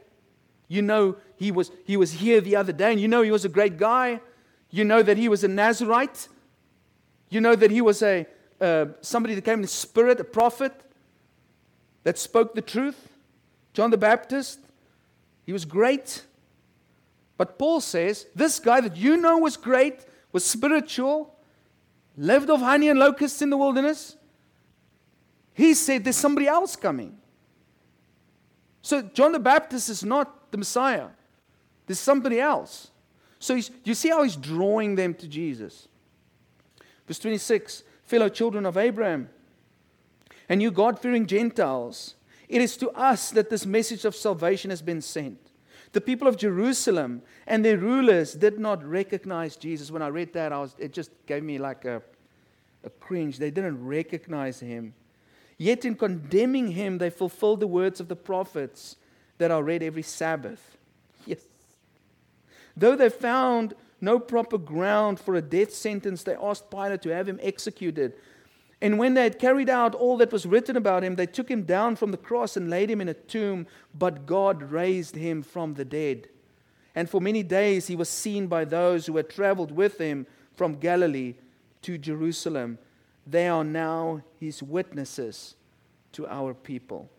[0.68, 3.46] You know he was, he was here the other day, and you know he was
[3.46, 4.20] a great guy.
[4.70, 6.28] You know that he was a Nazarite.
[7.30, 8.26] You know that he was a,
[8.60, 10.74] uh, somebody that came in the spirit, a prophet
[12.04, 13.12] that spoke the truth.
[13.74, 14.60] John the Baptist,
[15.46, 16.24] he was great.
[17.38, 21.36] But Paul says, this guy that you know was great, was spiritual,
[22.16, 24.16] lived off honey and locusts in the wilderness,
[25.54, 27.18] he said there's somebody else coming.
[28.82, 31.08] So John the Baptist is not the Messiah.
[31.86, 32.90] There's somebody else.
[33.40, 35.88] So you see how he's drawing them to Jesus.
[37.08, 39.30] Verse 26 Fellow children of Abraham,
[40.48, 42.16] and you God fearing Gentiles,
[42.49, 45.39] it is to us that this message of salvation has been sent.
[45.93, 49.91] The people of Jerusalem and their rulers did not recognize Jesus.
[49.91, 52.01] When I read that, I was, it just gave me like a,
[52.84, 53.38] a cringe.
[53.38, 54.95] They didn't recognize him.
[55.58, 58.97] Yet, in condemning him, they fulfilled the words of the prophets
[59.38, 60.77] that are read every Sabbath.
[61.25, 61.39] Yes.
[62.75, 67.29] Though they found no proper ground for a death sentence, they asked Pilate to have
[67.29, 68.13] him executed.
[68.84, 71.63] And when they had carried out all that was written about him, they took him
[71.63, 73.65] down from the cross and laid him in a tomb.
[73.98, 76.28] But God raised him from the dead.
[76.93, 80.74] And for many days he was seen by those who had traveled with him from
[80.74, 81.36] Galilee
[81.84, 82.78] to Jerusalem.
[83.26, 85.56] They are now his witnesses
[86.12, 87.10] to our people.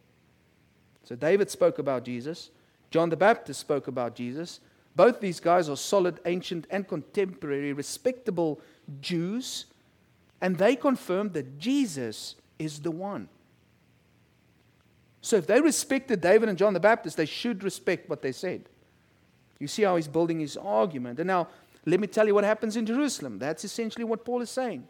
[1.02, 2.50] So David spoke about Jesus.
[2.90, 4.60] John the Baptist spoke about Jesus.
[4.94, 8.60] Both these guys are solid, ancient, and contemporary, respectable
[9.00, 9.64] Jews
[10.40, 13.28] and they confirmed that Jesus is the one.
[15.20, 18.68] So if they respected David and John the Baptist, they should respect what they said.
[19.58, 21.18] You see how he's building his argument.
[21.18, 21.48] And now,
[21.86, 23.38] let me tell you what happens in Jerusalem.
[23.38, 24.86] That's essentially what Paul is saying.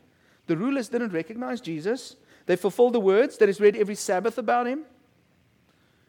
[0.46, 4.66] The rulers didn't recognize Jesus, they fulfilled the words that is read every Sabbath about
[4.66, 4.84] him.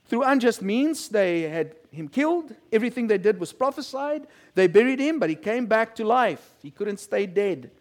[0.07, 2.53] Through unjust means, they had him killed.
[2.71, 4.27] Everything they did was prophesied.
[4.53, 6.53] They buried him, but he came back to life.
[6.61, 7.71] He couldn't stay dead.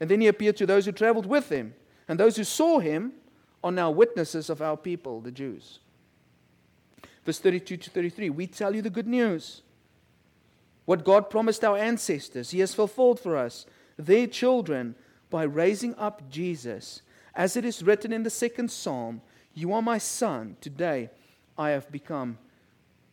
[0.00, 1.74] And then he appeared to those who traveled with him.
[2.08, 3.12] And those who saw him
[3.64, 5.80] are now witnesses of our people, the Jews.
[7.24, 9.62] Verse 32 to 33 We tell you the good news.
[10.84, 13.66] What God promised our ancestors, He has fulfilled for us,
[13.98, 14.94] their children,
[15.30, 17.02] by raising up Jesus.
[17.34, 19.20] As it is written in the second psalm,
[19.52, 21.10] You are my son, today
[21.58, 22.38] I have become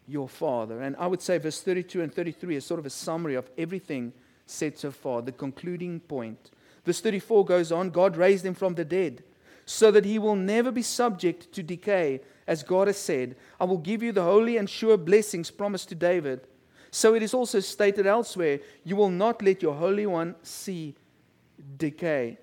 [0.07, 0.81] your father.
[0.81, 4.13] And I would say verse 32 and 33 is sort of a summary of everything
[4.45, 6.51] said so far, the concluding point.
[6.85, 9.23] Verse 34 goes on God raised him from the dead
[9.65, 12.21] so that he will never be subject to decay.
[12.45, 15.95] As God has said, I will give you the holy and sure blessings promised to
[15.95, 16.41] David.
[16.91, 20.95] So it is also stated elsewhere, You will not let your Holy One see
[21.77, 22.37] decay.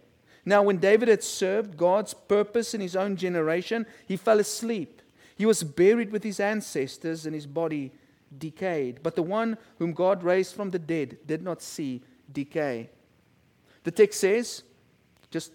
[0.44, 5.02] Now, when David had served God's purpose in his own generation, he fell asleep.
[5.36, 7.92] He was buried with his ancestors, and his body
[8.36, 9.02] decayed.
[9.02, 12.90] But the one whom God raised from the dead did not see decay.
[13.84, 14.62] The text says,
[15.30, 15.52] just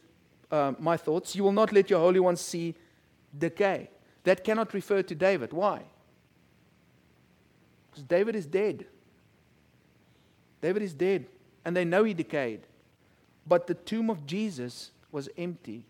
[0.52, 2.76] uh, my thoughts, you will not let your Holy One see
[3.38, 3.90] decay.
[4.24, 5.54] That cannot refer to David.
[5.54, 5.84] Why?
[7.90, 8.86] Because David is dead.
[10.62, 11.28] David is dead,
[11.64, 12.62] and they know he decayed.
[13.46, 15.86] But the tomb of Jesus was empty.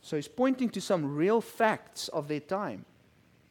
[0.00, 2.84] So he's pointing to some real facts of their time.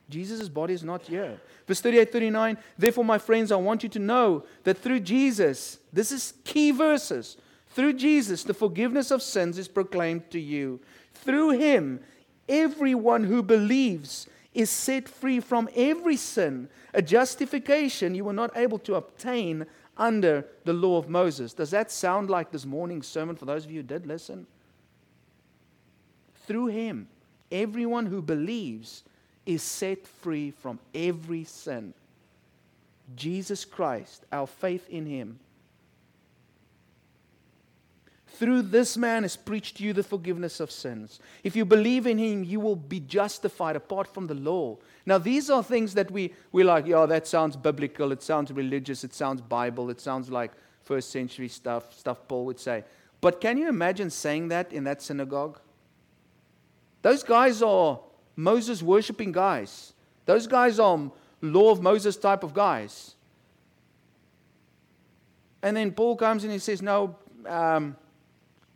[0.09, 1.39] Jesus' body is not here.
[1.67, 6.11] Verse 38 39, therefore, my friends, I want you to know that through Jesus, this
[6.11, 7.37] is key verses.
[7.73, 10.79] Through Jesus, the forgiveness of sins is proclaimed to you.
[11.13, 12.01] Through him,
[12.47, 18.77] everyone who believes is set free from every sin, a justification you were not able
[18.79, 19.65] to obtain
[19.97, 21.53] under the law of Moses.
[21.53, 24.45] Does that sound like this morning's sermon for those of you who did listen?
[26.45, 27.07] Through him,
[27.51, 29.03] everyone who believes
[29.45, 31.95] is set free from every sin.
[33.15, 35.39] Jesus Christ, our faith in him,
[38.33, 41.19] through this man is preached to you the forgiveness of sins.
[41.43, 44.77] If you believe in him, you will be justified apart from the law.
[45.05, 49.03] Now, these are things that we, we like, yeah, that sounds biblical, it sounds religious,
[49.03, 52.83] it sounds Bible, it sounds like first century stuff, stuff Paul would say.
[53.21, 55.59] But can you imagine saying that in that synagogue?
[57.03, 57.99] Those guys are
[58.35, 59.93] Moses worshiping guys.
[60.25, 63.13] Those guys are law of Moses type of guys.
[65.61, 67.15] And then Paul comes and he says, No,
[67.45, 67.95] um,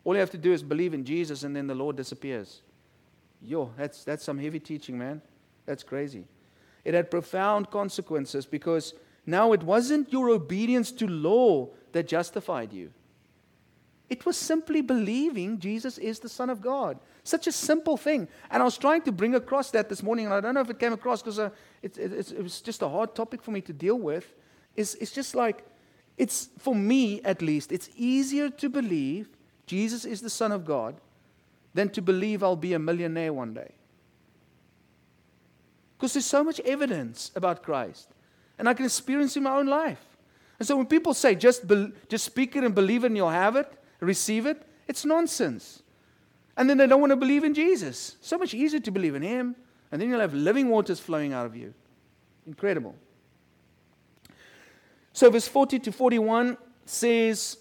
[0.08, 2.62] all you have to do is believe in Jesus, and then the Lord disappears.
[3.42, 5.22] Yo, that's, that's some heavy teaching, man.
[5.66, 6.24] That's crazy.
[6.86, 8.94] It had profound consequences because
[9.26, 12.90] now it wasn't your obedience to law that justified you.
[14.10, 17.00] It was simply believing Jesus is the Son of God.
[17.26, 18.30] Such a simple thing.
[18.50, 20.70] And I was trying to bring across that this morning, and I don't know if
[20.70, 21.50] it came across because uh,
[21.82, 24.34] it, it, it, was just a hard topic for me to deal with.
[24.74, 25.66] It's, it's just like,
[26.18, 29.28] it's for me at least, it's easier to believe
[29.68, 30.96] Jesus is the Son of God
[31.74, 33.72] than to believe I'll be a millionaire one day.
[35.98, 38.10] Because there's so much evidence about Christ,
[38.58, 40.04] and I can experience in my own life.
[40.58, 43.30] And so when people say just, be, just speak it and believe it and you'll
[43.30, 45.84] have it, receive it, it's nonsense.
[46.56, 48.16] And then they don't want to believe in Jesus.
[48.22, 49.56] So much easier to believe in Him,
[49.92, 51.74] and then you'll have living waters flowing out of you.
[52.48, 52.96] Incredible.
[55.14, 57.58] So, verse 40 to 41 says,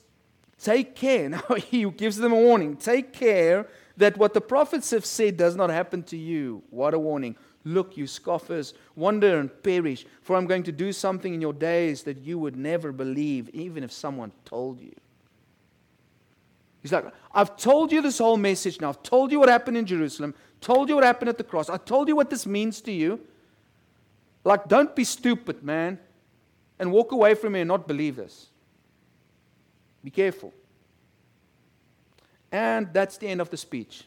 [0.60, 1.28] Take care.
[1.36, 2.76] Now, he gives them a warning.
[2.76, 6.62] Take care that what the prophets have said does not happen to you.
[6.70, 7.36] What a warning.
[7.64, 12.04] Look, you scoffers, wonder and perish, for I'm going to do something in your days
[12.04, 14.94] that you would never believe, even if someone told you.
[16.80, 18.90] He's like, I've told you this whole message now.
[18.90, 21.68] I've told you what happened in Jerusalem, told you what happened at the cross.
[21.68, 23.18] I told you what this means to you.
[24.44, 25.98] Like, don't be stupid, man,
[26.78, 28.50] and walk away from me and not believe this.
[30.02, 30.52] Be careful.
[32.52, 34.04] And that's the end of the speech.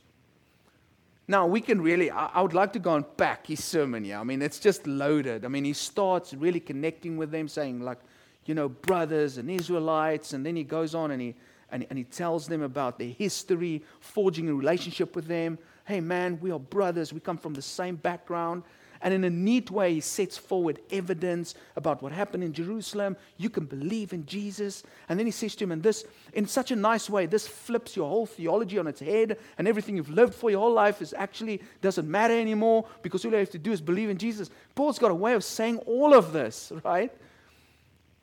[1.28, 4.18] Now, we can really, I, would like to go and pack his sermon here.
[4.18, 5.46] I mean, it's just loaded.
[5.46, 8.00] I mean, he starts really connecting with them, saying, like,
[8.46, 10.34] you know, brothers and Israelites.
[10.34, 11.36] And then he goes on and he,
[11.72, 15.60] and, and he tells them about their history, forging a relationship with them.
[15.86, 17.14] Hey, man, we are brothers.
[17.14, 18.64] We come from the same background.
[19.02, 23.16] And in a neat way, he sets forward evidence about what happened in Jerusalem.
[23.38, 24.84] You can believe in Jesus.
[25.08, 27.96] And then he says to him, and this, in such a nice way, this flips
[27.96, 31.14] your whole theology on its head, and everything you've lived for your whole life is
[31.14, 34.50] actually doesn't matter anymore because all you have to do is believe in Jesus.
[34.76, 37.12] Paul's got a way of saying all of this, right?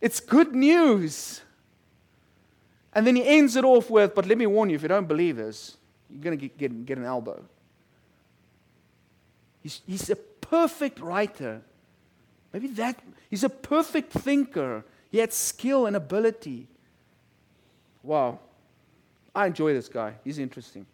[0.01, 1.41] It's good news.
[2.93, 5.09] And then he ends it off with, but let me warn you, if you don't
[5.09, 5.77] believe this,
[6.11, 7.43] you're going to get, get, get an elbow.
[9.63, 10.17] He's, he's a
[10.51, 11.63] perfect writer.
[12.53, 14.85] Maybe that, he's a perfect thinker.
[15.11, 16.69] He had skill and ability.
[18.03, 18.39] Wow.
[19.35, 20.15] I enjoy this guy.
[20.25, 20.87] He's interesting.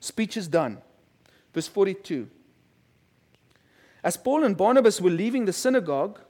[0.00, 0.78] Speech is done.
[1.52, 2.28] Verse 42.
[4.02, 6.20] As Paul and Barnabas were leaving the synagogue,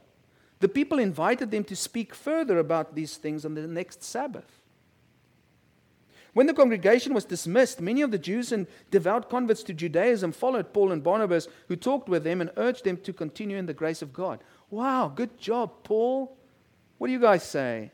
[0.59, 4.61] the people invited them to speak further about these things on the next Sabbath.
[6.37, 10.71] When the congregation was dismissed, many of the Jews and devout converts to Judaism followed
[10.71, 14.03] Paul and Barnabas, who talked with them and urged them to continue in the grace
[14.03, 14.41] of God.
[14.69, 16.37] Wow, good job, Paul.
[16.99, 17.89] What do you guys say?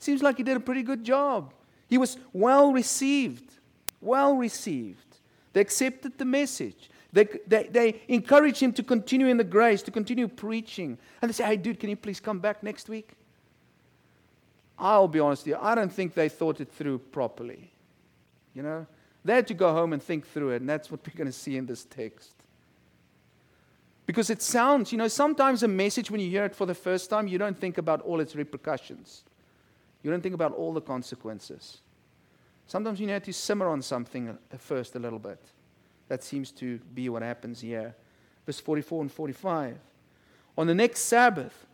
[0.00, 1.54] Seems like he did a pretty good job.
[1.86, 3.52] He was well received.
[4.00, 5.18] Well received.
[5.52, 6.90] They accepted the message.
[7.12, 10.98] They, they, they encouraged him to continue in the grace, to continue preaching.
[11.22, 13.12] And they say, hey, dude, can you please come back next week?
[14.76, 17.70] I'll be honest with you, I don't think they thought it through properly.
[18.56, 18.86] You know,
[19.22, 21.32] they had to go home and think through it, and that's what we're going to
[21.32, 22.32] see in this text.
[24.06, 27.10] Because it sounds, you know, sometimes a message, when you hear it for the first
[27.10, 29.24] time, you don't think about all its repercussions.
[30.02, 31.78] You don't think about all the consequences.
[32.66, 35.40] Sometimes you need to simmer on something first a little bit.
[36.08, 37.94] That seems to be what happens here.
[38.46, 39.76] Verse 44 and 45.
[40.56, 41.66] On the next Sabbath,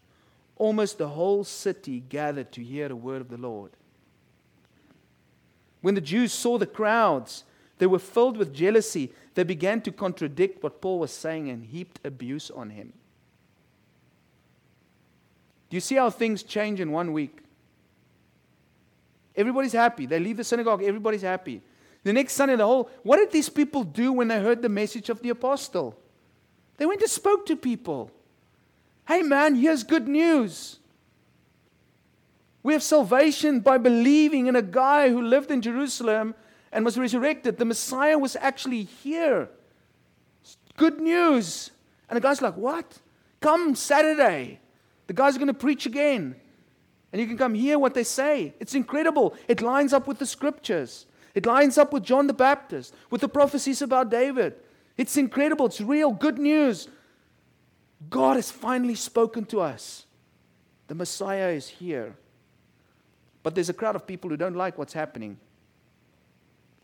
[0.56, 3.72] almost the whole city gathered to hear the word of the Lord.
[5.82, 7.44] When the Jews saw the crowds,
[7.78, 9.12] they were filled with jealousy.
[9.34, 12.92] They began to contradict what Paul was saying and heaped abuse on him.
[15.68, 17.38] Do you see how things change in one week?
[19.34, 20.06] Everybody's happy.
[20.06, 21.62] They leave the synagogue, everybody's happy.
[22.04, 25.08] The next Sunday, the whole, what did these people do when they heard the message
[25.08, 25.96] of the apostle?
[26.76, 28.10] They went and spoke to people.
[29.06, 30.78] Hey man, here's good news.
[32.62, 36.34] We have salvation by believing in a guy who lived in Jerusalem
[36.70, 37.58] and was resurrected.
[37.58, 39.48] The Messiah was actually here.
[40.76, 41.70] Good news.
[42.08, 42.98] And the guy's like, What?
[43.40, 44.60] Come Saturday.
[45.08, 46.36] The guy's are going to preach again.
[47.12, 48.54] And you can come hear what they say.
[48.60, 49.34] It's incredible.
[49.48, 53.28] It lines up with the scriptures, it lines up with John the Baptist, with the
[53.28, 54.54] prophecies about David.
[54.96, 55.66] It's incredible.
[55.66, 56.88] It's real good news.
[58.10, 60.06] God has finally spoken to us.
[60.88, 62.16] The Messiah is here.
[63.42, 65.38] But there's a crowd of people who don't like what's happening.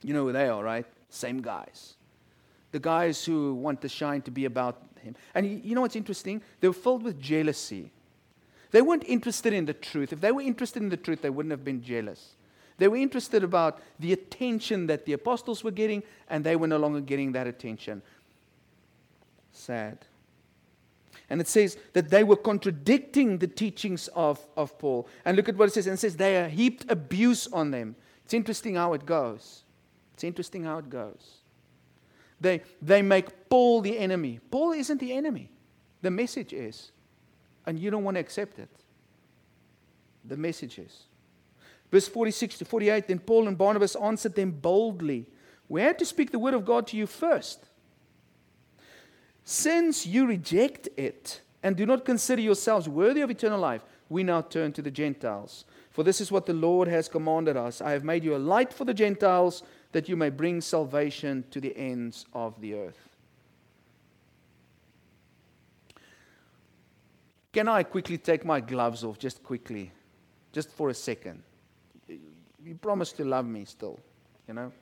[0.03, 0.87] You know who they are, right?
[1.09, 1.94] Same guys.
[2.73, 5.16] The guys who want the shine to be about him.
[5.35, 6.42] And you know what's interesting?
[6.61, 7.92] They were filled with jealousy.
[8.71, 10.12] They weren't interested in the truth.
[10.12, 12.37] If they were interested in the truth, they wouldn't have been jealous.
[12.77, 16.77] They were interested about the attention that the apostles were getting, and they were no
[16.77, 18.03] longer getting that attention.
[19.53, 19.99] Sad.
[21.31, 25.07] And it says that they were contradicting the teachings of, of Paul.
[25.25, 25.87] And look at what it says.
[25.87, 27.97] And it says they heaped abuse on them.
[28.25, 29.64] It's interesting how it goes.
[30.14, 31.38] It's interesting how it goes.
[32.41, 34.41] They, they make Paul the enemy.
[34.51, 35.51] Paul isn't the enemy,
[36.03, 36.93] the message is.
[37.67, 38.71] And you don't want to accept it.
[40.25, 41.05] The message is.
[41.91, 45.27] Verse 46 to 48 Then Paul and Barnabas answered them boldly.
[45.69, 47.68] We had to speak the word of God to you first.
[49.51, 54.43] Since you reject it and do not consider yourselves worthy of eternal life, we now
[54.43, 55.65] turn to the Gentiles.
[55.91, 58.75] For this is what the Lord has commanded us I have made you a light
[58.75, 63.09] for the Gentiles, that you may bring salvation to the ends of the earth.
[67.51, 69.93] Can I quickly take my gloves off, just quickly,
[70.53, 71.43] just for a second?
[72.07, 73.99] You promise to love me still,
[74.47, 74.73] you know?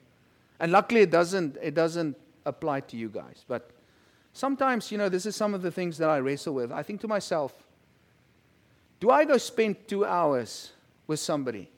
[0.58, 3.70] And luckily, it doesn't, it doesn't apply to you guys, but
[4.36, 6.70] Sometimes, you know, this is some of the things that I wrestle with.
[6.70, 7.54] I think to myself,
[9.00, 10.72] do I go spend two hours
[11.06, 11.70] with somebody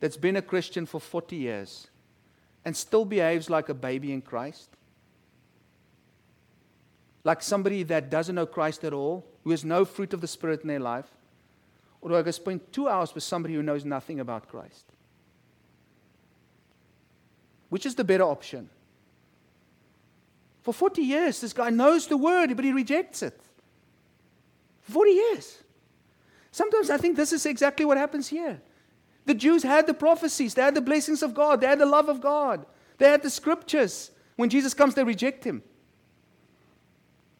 [0.00, 1.88] that's been a Christian for 40 years
[2.64, 4.70] and still behaves like a baby in Christ?
[7.24, 10.62] Like somebody that doesn't know Christ at all, who has no fruit of the Spirit
[10.62, 11.10] in their life?
[12.00, 14.86] Or do I go spend two hours with somebody who knows nothing about Christ?
[17.68, 18.70] Which is the better option?
[20.66, 23.40] For 40 years, this guy knows the word, but he rejects it.
[24.80, 25.58] 40 years.
[26.50, 28.60] Sometimes I think this is exactly what happens here.
[29.26, 32.08] The Jews had the prophecies, they had the blessings of God, they had the love
[32.08, 32.66] of God,
[32.98, 34.10] they had the scriptures.
[34.34, 35.62] When Jesus comes, they reject him.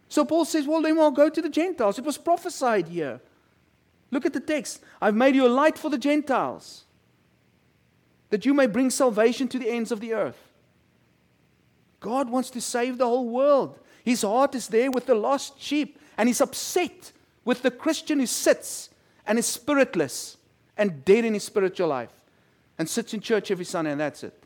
[0.09, 1.99] So Paul says, Well, then I'll go to the Gentiles.
[1.99, 3.21] It was prophesied here.
[4.13, 4.85] Look at the text.
[5.03, 6.85] I've made you a light for the Gentiles,
[8.31, 10.46] that you may bring salvation to the ends of the earth.
[12.07, 13.81] God wants to save the whole world.
[14.05, 17.11] His heart is there with the lost sheep, and he's upset
[17.45, 18.91] with the Christian who sits
[19.27, 20.37] and is spiritless
[20.77, 22.13] and dead in his spiritual life
[22.79, 24.41] and sits in church every Sunday, and that's it.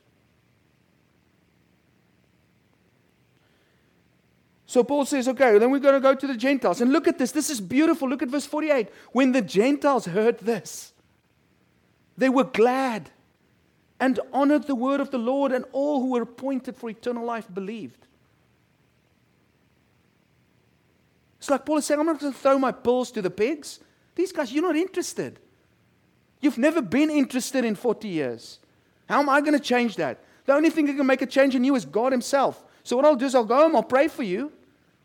[4.64, 6.80] So Paul says, okay, then we're going to go to the Gentiles.
[6.80, 7.30] And look at this.
[7.32, 8.08] This is beautiful.
[8.08, 8.88] Look at verse 48.
[9.12, 10.94] When the Gentiles heard this,
[12.16, 13.10] they were glad
[14.00, 17.46] and honored the word of the Lord, and all who were appointed for eternal life
[17.52, 18.06] believed.
[21.38, 23.80] It's like Paul is saying, I'm not going to throw my pearls to the pigs.
[24.14, 25.38] These guys, you're not interested.
[26.40, 28.58] You've never been interested in 40 years.
[29.08, 30.18] How am I going to change that?
[30.46, 32.64] The only thing that can make a change in you is God Himself.
[32.82, 34.50] So, what I'll do is I'll go home, I'll pray for you,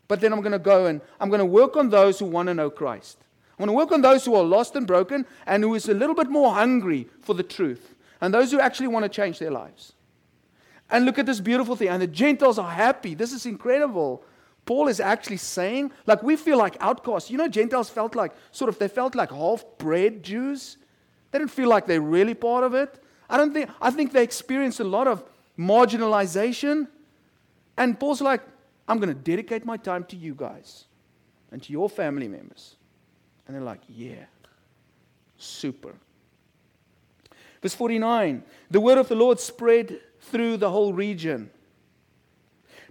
[0.08, 2.48] but then I'm going to go and I'm going to work on those who want
[2.48, 3.18] to know Christ.
[3.58, 5.94] I'm going to work on those who are lost and broken and who is a
[5.94, 9.50] little bit more hungry for the truth and those who actually want to change their
[9.50, 9.92] lives.
[10.88, 11.88] And look at this beautiful thing.
[11.88, 13.14] And the Gentiles are happy.
[13.14, 14.22] This is incredible.
[14.64, 17.30] Paul is actually saying, like, we feel like outcasts.
[17.30, 20.76] You know, Gentiles felt like, sort of, they felt like half bred Jews.
[21.30, 23.02] They didn't feel like they're really part of it.
[23.28, 25.24] I don't think, I think they experienced a lot of
[25.58, 26.88] marginalization.
[27.76, 28.42] And Paul's like,
[28.88, 30.84] I'm going to dedicate my time to you guys
[31.50, 32.76] and to your family members.
[33.46, 34.24] And they're like, yeah,
[35.36, 35.94] super.
[37.66, 41.50] Verse 49 The word of the Lord spread through the whole region.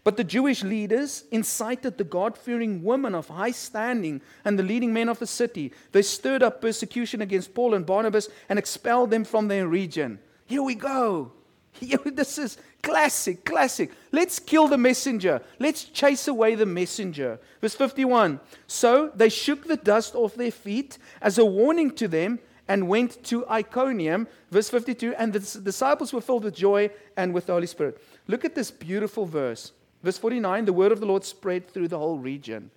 [0.04, 4.92] But the Jewish leaders incited the God fearing women of high standing and the leading
[4.92, 5.72] men of the city.
[5.94, 10.20] They stirred up persecution against Paul and Barnabas and expelled them from their region.
[10.46, 11.32] Here we go.
[11.80, 13.92] This is classic, classic.
[14.12, 15.42] Let's kill the messenger.
[15.58, 17.40] Let's chase away the messenger.
[17.62, 22.40] Verse 51 So they shook the dust off their feet as a warning to them
[22.68, 24.28] and went to Iconium.
[24.52, 28.02] Verse 52 And the disciples were filled with joy and with the Holy Spirit.
[28.28, 29.72] Look at this beautiful verse.
[30.04, 32.72] Verse 49 The word of the Lord spread through the whole region.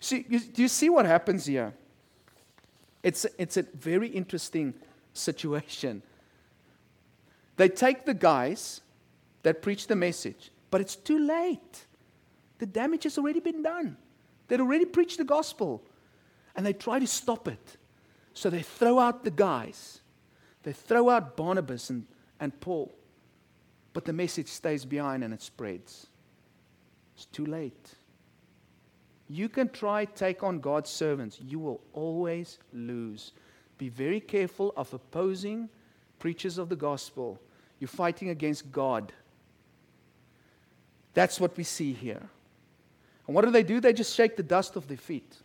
[0.00, 1.72] See, you, do you see what happens here?
[3.02, 4.74] It's, it's a very interesting
[5.12, 6.02] situation.
[7.56, 8.80] They take the guys
[9.42, 11.86] that preach the message, but it's too late.
[12.58, 13.96] The damage has already been done.
[14.48, 15.82] They'd already preached the gospel,
[16.56, 17.76] and they try to stop it.
[18.34, 20.00] So they throw out the guys,
[20.62, 22.06] they throw out Barnabas and,
[22.40, 22.94] and Paul,
[23.92, 26.06] but the message stays behind and it spreads.
[27.14, 27.94] It's too late.
[29.28, 31.38] You can try take on God's servants.
[31.40, 33.32] You will always lose.
[33.78, 35.68] Be very careful of opposing
[36.18, 37.40] preachers of the gospel.
[37.78, 39.12] You're fighting against God.
[41.14, 42.22] That's what we see here.
[43.26, 43.80] And what do they do?
[43.80, 45.36] They just shake the dust off their feet.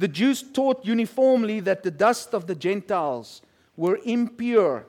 [0.00, 3.42] The Jews taught uniformly that the dust of the Gentiles
[3.76, 4.86] were impure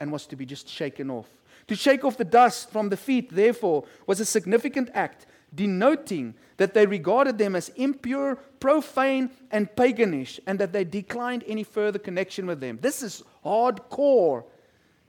[0.00, 1.28] and was to be just shaken off.
[1.68, 6.72] To shake off the dust from the feet, therefore, was a significant act, denoting that
[6.72, 12.46] they regarded them as impure, profane, and paganish, and that they declined any further connection
[12.46, 12.78] with them.
[12.80, 14.44] This is hardcore.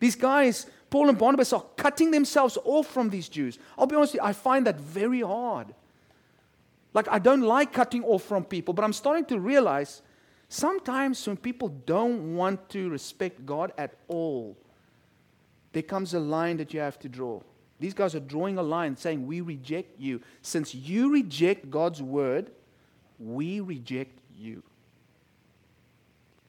[0.02, 3.60] These guys, Paul and Barnabas, are cutting themselves off from these Jews.
[3.78, 5.74] I'll be honest you, I find that very hard.
[6.98, 10.02] Like, I don't like cutting off from people, but I'm starting to realize
[10.50, 14.58] sometimes when people don't want to respect God at all,
[15.74, 17.40] there comes a line that you have to draw.
[17.80, 20.22] These guys are drawing a line saying, We reject you.
[20.42, 22.50] Since you reject God's word,
[23.20, 24.64] we reject you.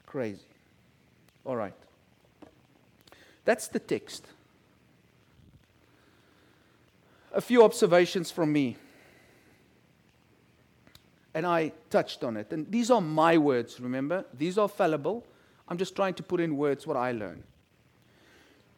[0.06, 0.40] Crazy.
[1.44, 1.74] All right.
[3.44, 4.24] That's the text.
[7.34, 8.78] A few observations from me.
[11.38, 12.52] And I touched on it.
[12.52, 14.24] And these are my words, remember?
[14.34, 15.24] These are fallible.
[15.68, 17.44] I'm just trying to put in words what I learned.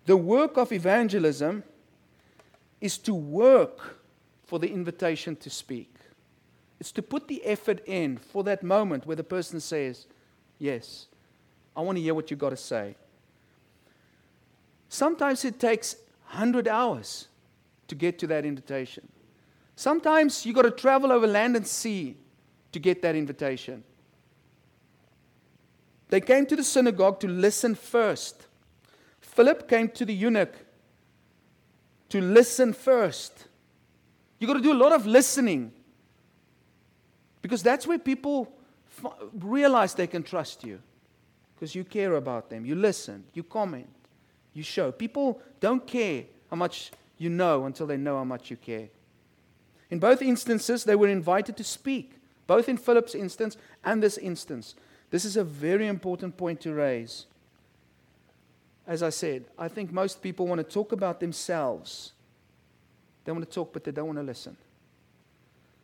[0.04, 1.64] The work of evangelism
[2.78, 4.02] is to work
[4.44, 5.94] for the invitation to speak.
[6.78, 10.06] It's to put the effort in for that moment where the person says,
[10.58, 11.06] Yes,
[11.74, 12.94] I want to hear what you've got to say.
[14.90, 15.96] Sometimes it takes
[16.28, 17.28] 100 hours
[17.88, 19.08] to get to that invitation.
[19.76, 22.18] Sometimes you've got to travel over land and sea
[22.72, 23.84] to get that invitation.
[26.08, 28.46] They came to the synagogue to listen first.
[29.20, 30.54] Philip came to the eunuch
[32.08, 33.46] to listen first.
[34.38, 35.72] You've got to do a lot of listening
[37.42, 38.52] because that's where people
[38.98, 40.80] f- realize they can trust you
[41.54, 42.64] because you care about them.
[42.64, 43.88] You listen, you comment,
[44.52, 44.90] you show.
[44.90, 48.88] People don't care how much you know until they know how much you care.
[49.90, 52.14] In both instances, they were invited to speak,
[52.50, 54.74] both in Philip's instance and this instance.
[55.10, 57.26] This is a very important point to raise
[58.90, 62.12] as I said, I think most people want to talk about themselves.
[63.24, 64.56] They want to talk, but they don't want to listen.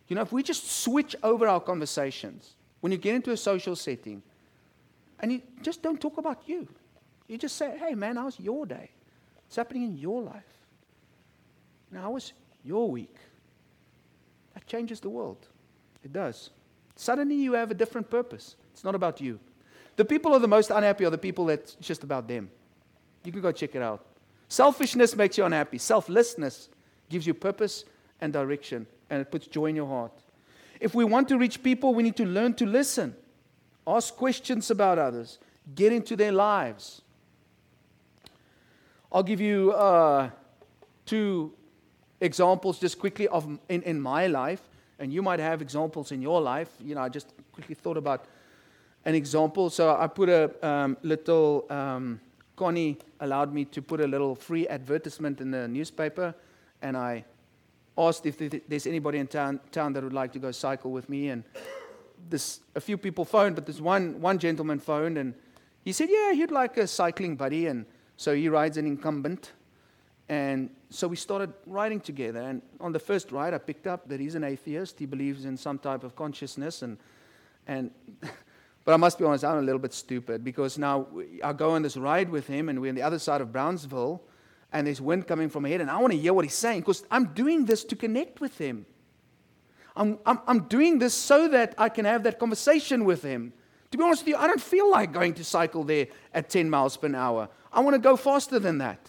[0.09, 3.77] You know, if we just switch over our conversations, when you get into a social
[3.77, 4.25] setting,
[5.21, 6.67] and you just don't talk about you,
[7.29, 8.91] you just say, hey, man, how's your day?
[9.45, 10.43] What's happening in your life?
[11.93, 12.33] Now, how was
[12.65, 13.15] your week?
[14.55, 15.47] That changes the world.
[16.03, 16.51] It does.
[16.97, 18.57] Suddenly you have a different purpose.
[18.73, 19.39] It's not about you.
[19.97, 22.51] The people who are the most unhappy are the people that's just about them.
[23.25, 24.05] You can go check it out.
[24.49, 25.79] Selfishness makes you unhappy.
[25.79, 26.69] Selflessness
[27.09, 27.85] gives you purpose
[28.21, 30.13] and direction, and it puts joy in your heart.
[30.81, 33.15] If we want to reach people, we need to learn to listen,
[33.87, 35.39] ask questions about others,
[35.75, 37.03] get into their lives.
[39.11, 40.31] I'll give you uh,
[41.07, 41.53] two
[42.21, 44.61] examples just quickly of in, in my life,
[44.99, 46.71] and you might have examples in your life.
[46.81, 48.25] You know, I just quickly thought about
[49.05, 49.71] an example.
[49.71, 52.21] So I put a um, little um,
[52.57, 56.35] Connie allowed me to put a little free advertisement in the newspaper,
[56.81, 57.25] and I
[57.99, 58.39] asked if
[58.69, 61.29] there's anybody in town, town that would like to go cycle with me.
[61.29, 61.45] And
[62.29, 65.35] this, a few people phoned, but this one, one gentleman phoned, and
[65.85, 67.67] he said, Yeah, he'd like a cycling buddy.
[67.67, 67.87] And
[68.17, 69.53] so he rides an recumbent.
[70.29, 72.41] And so we started riding together.
[72.41, 74.99] And on the first ride, I picked up that he's an atheist.
[74.99, 76.83] He believes in some type of consciousness.
[76.83, 76.99] And,
[77.67, 77.91] and
[78.87, 81.09] But I must be honest, I'm a little bit stupid because now
[81.43, 84.23] I go on this ride with him and we're on the other side of Brownsville
[84.73, 87.05] and there's wind coming from ahead and I want to hear what he's saying because
[87.11, 88.87] I'm doing this to connect with him.
[89.97, 93.53] I'm, I'm, I'm doing this so that I can have that conversation with him.
[93.91, 96.71] To be honest with you, I don't feel like going to cycle there at 10
[96.71, 97.49] miles per hour.
[97.73, 99.01] I want to go faster than that.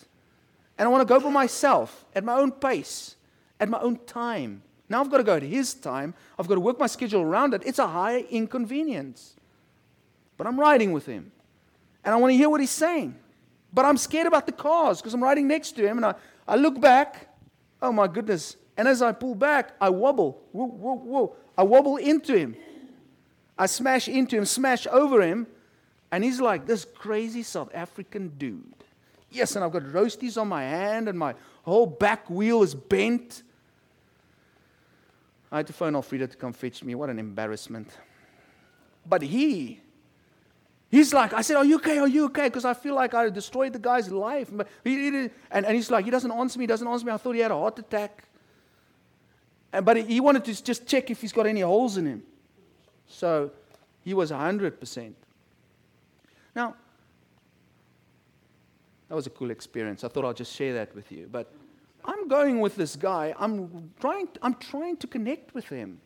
[0.77, 3.15] And I want to go by myself, at my own pace,
[3.59, 4.61] at my own time.
[4.89, 6.13] Now I've got to go at his time.
[6.37, 7.63] I've got to work my schedule around it.
[7.65, 9.35] It's a high inconvenience.
[10.37, 11.31] But I'm riding with him.
[12.03, 13.15] And I want to hear what he's saying.
[13.73, 15.97] But I'm scared about the cars because I'm riding next to him.
[15.97, 16.15] And I,
[16.47, 17.35] I look back.
[17.81, 18.55] Oh my goodness.
[18.77, 20.41] And as I pull back, I wobble.
[20.51, 21.35] Whoa, whoa, whoa.
[21.57, 22.55] I wobble into him.
[23.57, 25.47] I smash into him, smash over him.
[26.11, 28.76] And he's like this crazy South African dude.
[29.31, 33.43] Yes, and I've got roasties on my hand, and my whole back wheel is bent.
[35.51, 36.95] I had to phone Alfreda to come fetch me.
[36.95, 37.89] What an embarrassment.
[39.05, 39.81] But he
[40.89, 41.97] He's like, I said, Are you okay?
[41.97, 42.45] Are you okay?
[42.45, 44.49] Because I feel like I destroyed the guy's life.
[44.51, 44.65] And,
[45.51, 47.11] and he's like, He doesn't answer me, he doesn't answer me.
[47.11, 48.23] I thought he had a heart attack.
[49.73, 52.23] And, but he wanted to just check if he's got any holes in him.
[53.09, 53.51] So
[54.03, 55.13] he was 100%.
[56.55, 56.75] Now,
[59.09, 60.03] that was a cool experience.
[60.03, 61.27] I thought I'll just share that with you.
[61.31, 61.51] But
[62.03, 63.33] I'm going with this guy.
[63.37, 65.99] I'm trying, I'm trying to connect with him.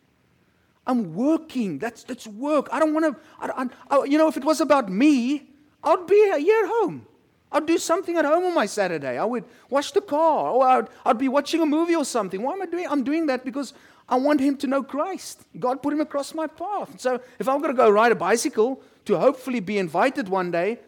[0.86, 1.78] I'm working.
[1.78, 2.68] That's, that's work.
[2.72, 5.48] I don't want to, you know, if it was about me,
[5.84, 7.06] I'd be here at home.
[7.52, 9.18] I'd do something at home on my Saturday.
[9.18, 12.42] I would wash the car, or I'd, I'd be watching a movie or something.
[12.42, 12.86] Why am I doing?
[12.88, 13.74] I'm doing that because
[14.08, 15.42] I want him to know Christ.
[15.58, 16.98] God put him across my path.
[16.98, 20.78] So if I'm going to go ride a bicycle to hopefully be invited one day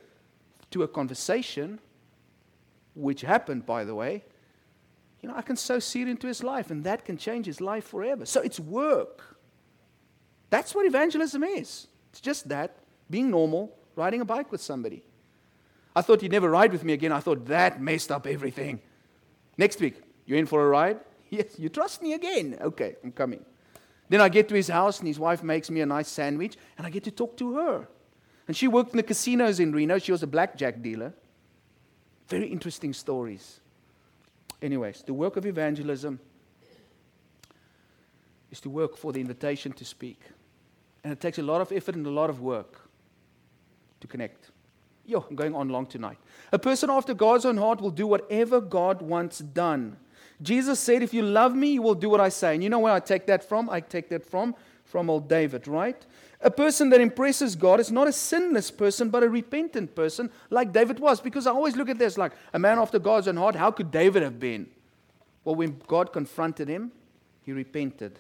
[0.71, 1.79] to a conversation,
[2.95, 4.25] which happened, by the way,
[5.23, 7.85] you know, I can sow seed into his life, and that can change his life
[7.85, 8.27] forever.
[8.27, 9.39] So it's work.
[10.51, 11.89] That's what evangelism is.
[12.11, 12.77] It's just that
[13.11, 15.03] being normal, riding a bike with somebody.
[15.97, 17.13] I thought he'd never ride with me again.
[17.13, 18.81] I thought that messed up everything.
[19.57, 21.01] Next week, you in for a ride?
[21.31, 22.59] Yes, you trust me again.
[22.61, 23.45] Okay, I'm coming.
[24.09, 26.87] Then I get to his house, and his wife makes me a nice sandwich, and
[26.87, 27.89] I get to talk to her.
[28.47, 29.99] And she worked in the casinos in Reno.
[29.99, 31.13] She was a blackjack dealer.
[32.29, 33.61] Very interesting stories.
[34.63, 36.19] Anyways, the work of evangelism
[38.51, 40.21] is to work for the invitation to speak.
[41.03, 42.89] And it takes a lot of effort and a lot of work
[44.01, 44.51] to connect.
[45.05, 46.17] Yo, I'm going on long tonight.
[46.51, 49.99] A person after God's own heart will do whatever God wants done.
[50.41, 52.55] Jesus said, If you love me, you will do what I say.
[52.55, 53.69] And you know where I take that from?
[53.69, 54.55] I take that from
[54.85, 56.07] from old David, right?
[56.45, 60.73] A person that impresses God is not a sinless person, but a repentant person, like
[60.73, 61.19] David was.
[61.19, 63.57] Because I always look at this like a man after God's own heart.
[63.57, 64.69] How could David have been?
[65.43, 66.93] Well, when God confronted him,
[67.43, 68.19] he repented.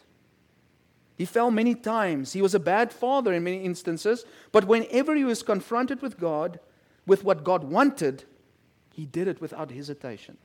[1.16, 2.32] He fell many times.
[2.32, 4.24] He was a bad father in many instances.
[4.52, 6.58] But whenever he was confronted with God,
[7.06, 8.24] with what God wanted,
[8.94, 10.38] he did it without hesitation.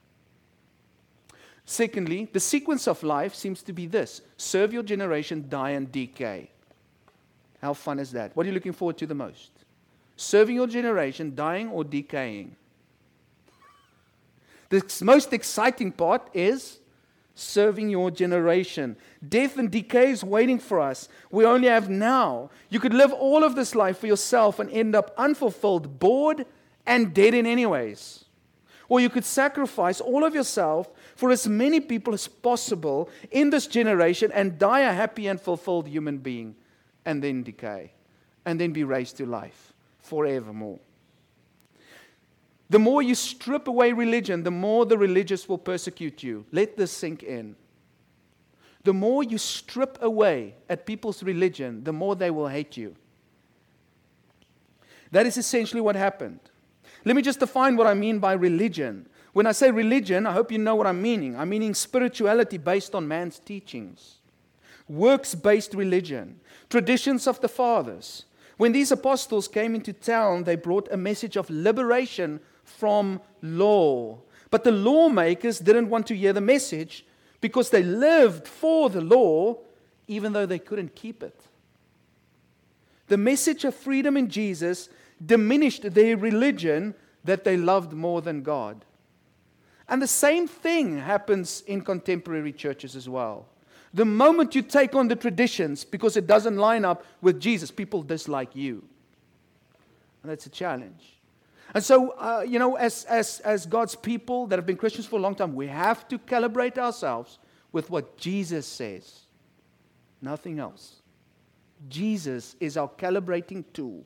[1.65, 6.51] Secondly, the sequence of life seems to be this serve your generation, die, and decay.
[7.61, 8.35] How fun is that?
[8.35, 9.51] What are you looking forward to the most?
[10.15, 12.55] Serving your generation, dying, or decaying?
[14.69, 16.79] The most exciting part is
[17.33, 18.95] serving your generation.
[19.27, 21.09] Death and decay is waiting for us.
[21.31, 22.49] We only have now.
[22.69, 26.45] You could live all of this life for yourself and end up unfulfilled, bored,
[26.85, 28.25] and dead in any ways.
[28.87, 33.67] Or you could sacrifice all of yourself for as many people as possible in this
[33.67, 36.55] generation and die a happy and fulfilled human being
[37.09, 37.91] and then decay
[38.45, 40.79] and then be raised to life forevermore.
[42.69, 46.45] The more you strip away religion, the more the religious will persecute you.
[46.51, 47.55] Let this sink in.
[48.83, 52.95] The more you strip away at people's religion, the more they will hate you.
[55.11, 56.39] That is essentially what happened.
[57.05, 59.09] Let me just define what I mean by religion.
[59.33, 61.35] When I say religion, I hope you know what I'm meaning.
[61.35, 64.18] I'm meaning spirituality based on man's teachings,
[64.89, 68.25] works based religion, traditions of the fathers.
[68.57, 74.19] When these apostles came into town, they brought a message of liberation from law.
[74.51, 77.05] But the lawmakers didn't want to hear the message
[77.39, 79.59] because they lived for the law,
[80.07, 81.39] even though they couldn't keep it.
[83.07, 84.89] The message of freedom in Jesus
[85.23, 88.85] diminished their religion that they loved more than God.
[89.87, 93.47] And the same thing happens in contemporary churches as well.
[93.93, 98.03] The moment you take on the traditions because it doesn't line up with Jesus, people
[98.03, 98.83] dislike you.
[100.21, 101.19] And that's a challenge.
[101.73, 105.17] And so, uh, you know, as, as, as God's people that have been Christians for
[105.17, 107.39] a long time, we have to calibrate ourselves
[107.71, 109.21] with what Jesus says,
[110.21, 110.95] nothing else.
[111.87, 114.03] Jesus is our calibrating tool.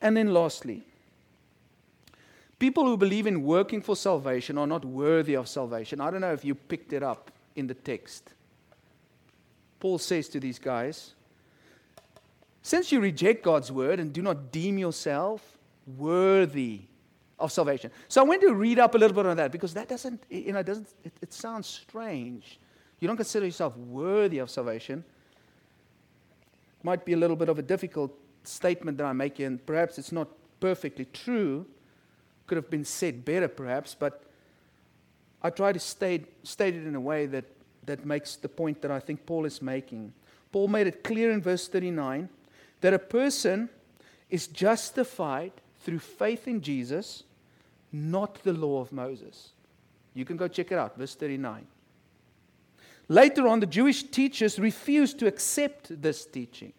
[0.00, 0.84] And then, lastly,
[2.58, 6.00] people who believe in working for salvation are not worthy of salvation.
[6.00, 8.32] I don't know if you picked it up in the text.
[9.80, 11.14] Paul says to these guys,
[12.62, 15.58] since you reject God's word and do not deem yourself
[15.96, 16.82] worthy
[17.38, 17.90] of salvation.
[18.08, 20.52] So I went to read up a little bit on that because that doesn't, you
[20.52, 22.58] know, doesn't, it, it sounds strange.
[22.98, 25.04] You don't consider yourself worthy of salvation.
[26.82, 30.12] Might be a little bit of a difficult statement that I'm making, and perhaps it's
[30.12, 30.28] not
[30.60, 31.66] perfectly true,
[32.46, 34.24] could have been said better perhaps, but
[35.42, 37.44] I try to state, state it in a way that,
[37.84, 40.12] that makes the point that I think Paul is making.
[40.52, 42.28] Paul made it clear in verse 39
[42.80, 43.68] that a person
[44.30, 47.22] is justified through faith in Jesus,
[47.92, 49.50] not the law of Moses.
[50.14, 51.66] You can go check it out, verse 39.
[53.08, 56.72] Later on, the Jewish teachers refused to accept this teaching.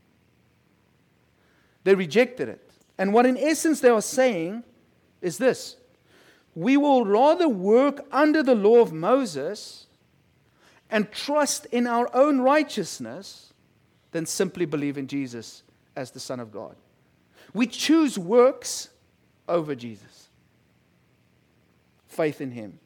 [1.83, 2.69] They rejected it.
[2.97, 4.63] And what, in essence, they are saying
[5.21, 5.77] is this
[6.57, 9.85] we will rather work under the law of Moses
[10.89, 13.53] and trust in our own righteousness
[14.09, 15.61] than simply believe in Jesus
[15.95, 16.75] as the Son of God.
[17.53, 18.89] We choose works
[19.47, 20.29] over Jesus,
[22.07, 22.79] faith in Him.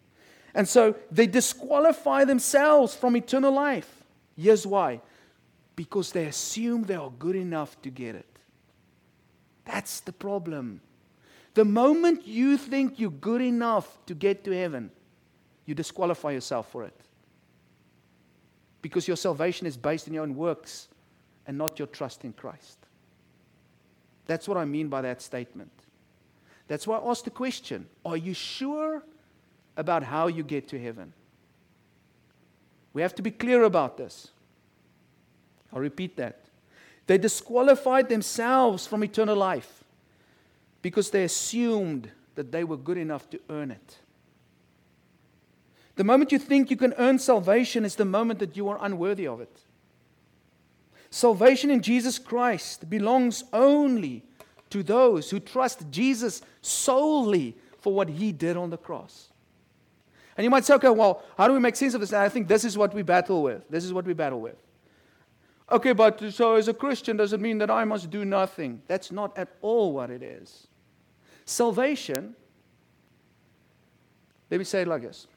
[0.53, 4.03] And so they disqualify themselves from eternal life.
[4.35, 4.99] Here's why
[5.77, 8.37] because they assume they are good enough to get it.
[9.63, 10.81] That's the problem.
[11.53, 14.91] The moment you think you're good enough to get to heaven,
[15.65, 16.97] you disqualify yourself for it.
[18.81, 20.87] Because your salvation is based on your own works
[21.45, 22.77] and not your trust in Christ.
[24.25, 25.71] That's what I mean by that statement.
[26.67, 29.03] That's why I asked the question Are you sure
[29.75, 31.13] about how you get to heaven?
[32.93, 34.29] We have to be clear about this.
[35.73, 36.39] I'll repeat that.
[37.07, 39.80] They disqualified themselves from eternal life
[40.81, 43.97] because they assumed that they were good enough to earn it.
[45.95, 49.27] The moment you think you can earn salvation is the moment that you are unworthy
[49.27, 49.59] of it.
[51.09, 54.23] Salvation in Jesus Christ belongs only
[54.69, 59.27] to those who trust Jesus solely for what he did on the cross.
[60.37, 62.13] And you might say, okay, well, how do we make sense of this?
[62.13, 63.67] And I think this is what we battle with.
[63.69, 64.55] This is what we battle with.
[65.69, 68.81] Okay, but so as a Christian, does it mean that I must do nothing?
[68.87, 70.67] That's not at all what it is.
[71.51, 72.33] Salvation,
[74.49, 75.27] let me say it like this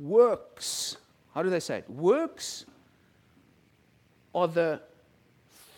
[0.00, 0.96] works,
[1.32, 1.88] how do they say it?
[1.88, 2.64] Works
[4.34, 4.80] are the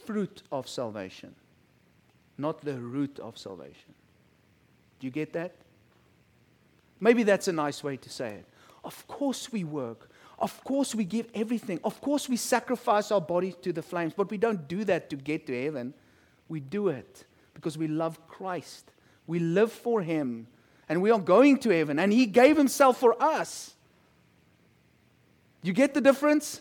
[0.07, 1.35] fruit of salvation,
[2.39, 3.93] not the root of salvation.
[5.01, 5.53] Do you get that?
[6.99, 8.47] Maybe that's a nice way to say it.
[8.85, 10.09] Of course, we work.
[10.39, 11.79] Of course, we give everything.
[11.85, 15.17] Of course, we sacrifice our bodies to the flames, but we don't do that to
[15.17, 15.93] get to heaven.
[16.49, 18.91] We do it because we love Christ.
[19.27, 20.47] We live for Him,
[20.89, 23.75] and we are going to heaven, and He gave Himself for us.
[25.63, 26.61] You get the difference?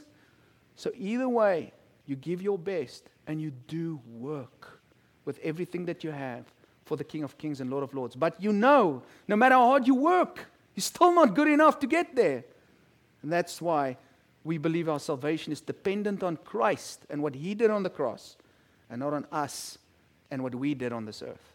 [0.75, 1.73] So, either way,
[2.05, 4.81] you give your best and you do work
[5.25, 6.45] with everything that you have
[6.85, 8.15] for the King of Kings and Lord of Lords.
[8.15, 11.87] But you know, no matter how hard you work, you're still not good enough to
[11.87, 12.43] get there.
[13.21, 13.97] And that's why
[14.43, 18.35] we believe our salvation is dependent on Christ and what He did on the cross,
[18.89, 19.77] and not on us
[20.31, 21.50] and what we did on this earth.